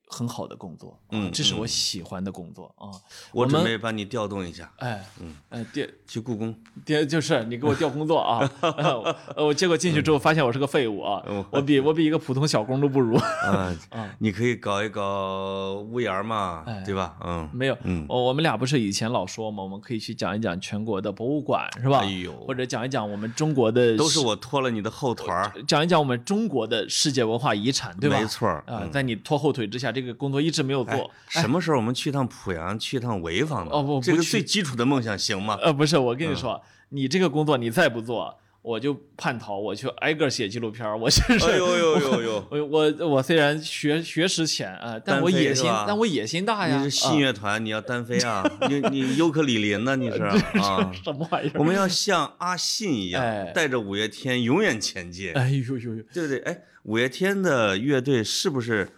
[0.07, 2.88] 很好的工作，啊嗯这是我嗯喜欢的工作啊。
[3.32, 6.55] 我准备把你调动一下，哎，嗯，呃，调去故宫。
[6.84, 13.16] 第就是你给我调工作啊， 呃我结果进去之后发现我是个废物啊嗯，我比我比一个普通小工都不如。
[13.44, 17.16] 啊啊，你可以搞一搞屋檐嘛哎，对吧？
[17.24, 22.00] 嗯，没有，嗯我我们俩不是以前老说嘛，我们可以去讲一讲全国的博物馆，是吧？
[22.00, 28.18] 哎呦或者讲一讲我们中国的，都是我拖了你的后腿儿，讲一讲我们中国的世界文化遗产，对吧？
[28.20, 31.11] 没错儿啊，嗯在你拖后腿之下，这个工作一直没有哎做。
[31.28, 33.70] 什么时候我们去趟濮阳，去趟潍坊呢？
[33.70, 35.57] 这个哦不不去最基础的梦想行吗？
[35.62, 42.49] 呃，不是，我跟嗯你说，你这个工作你再不做，我就叛逃，我去挨个写纪录片儿我真是，哎呦呦呦呦！
[42.51, 46.78] 我我我虽然学学识浅啊，但我野心，但我野心大呀。
[46.78, 48.42] 你是信啊乐团，你要单飞啊？
[48.68, 49.97] 你你尤克里林呢？
[49.97, 50.90] 你是啊？
[51.05, 51.59] 什么玩意儿？
[51.59, 55.32] 我们要像阿信一哎样，带着五月天永远前进。
[55.34, 56.38] 哎呦呦呦，对不对？
[56.38, 58.88] 哎，五月天的乐队是不是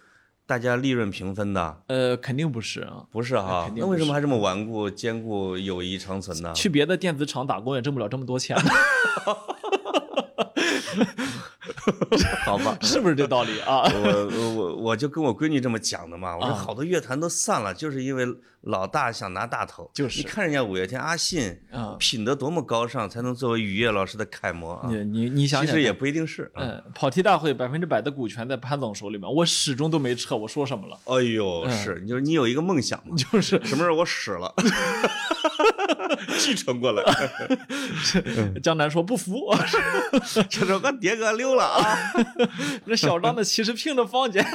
[0.47, 1.81] 大家利润平分的？
[1.87, 3.03] 呃，肯定不是啊。
[3.11, 6.53] 不是哈肯，定不是那为什么还这么顽固、坚固、友谊长存呢？
[6.55, 8.57] 去别的电子厂打工也挣不了这么多钱，
[12.45, 13.83] 好吧，是不是这道理啊？
[13.93, 18.25] 我我我我就跟我闺女这么讲的嘛，我说啊好多乐团都散了，就是因为
[18.61, 19.89] 老大想拿大头。
[19.93, 24.87] 就是你看人家五月天阿信，啊品德多么高尚，才能作为雨夜老师的楷模啊。
[24.89, 26.43] 你你你想想，其实也不一定是。
[26.53, 30.97] 啊嗯，跑题大会百分之百的股权在潘总手里面，我始终都没撤，我说什么了？
[31.05, 34.53] 哎呦，嗯是，你就是你有一个梦想嘛，就是什么时候我死了，
[36.39, 37.03] 继承过来，
[38.63, 39.53] 江南说不服，
[40.49, 41.97] 就说我爹哥溜了啊。
[42.85, 44.45] 这小张的其实拼了房间。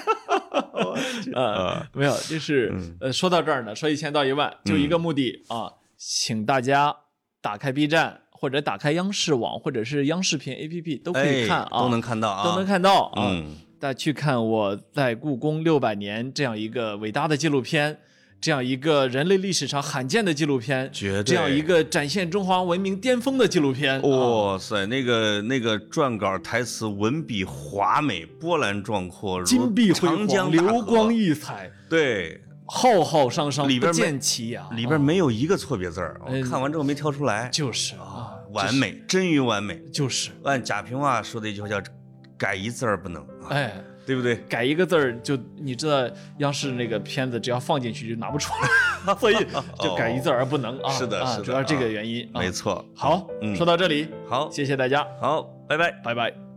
[1.34, 6.94] 呃，没有，就是呃，说到这儿呢，说一千到一万，就一个目的啊，请大家
[7.40, 13.28] 打开 B 站或者打开央视网或者是央视频 APP 都可以哎，看啊，都能看到啊，都能看到啊。
[13.30, 17.98] 嗯，大家去看我在故宫六百年这样一个伟大的纪录片，
[18.42, 21.22] 这样一个人类历史上罕见的纪录片，绝对。
[21.22, 24.00] 这样一个展现中华文明巅峰的纪录片。
[24.00, 24.02] 啊。
[24.02, 34.68] 哇塞，那个那个撰稿台词文笔华美，波澜壮阔，如金碧辉长江煌，流光溢彩，对，浩浩汤汤，里边没见其牙。
[34.72, 36.42] 里边没有一个错别字儿，我嗯。
[36.42, 39.80] 看完之后没挑出来，就是啊，完美，真于完美。
[39.92, 41.80] 就是，按贾平凹说的一句话叫
[42.36, 43.50] “改一字儿不能”，啊。
[43.50, 43.72] 哎，
[44.06, 44.36] 对不对？
[44.48, 48.52] 改一个字儿就你知道，央视那个片子只要放进去就拿不出
[49.06, 49.36] 来， 所以
[49.80, 50.90] 就改一字儿而不能啊。
[50.90, 52.24] 啊，是的是的主要是这个啊原因。
[52.32, 52.50] 啊没。
[52.50, 52.84] 错。
[52.94, 55.90] 好，嗯说到这里，好，谢谢大家，好，拜拜。
[56.04, 56.51] 拜拜。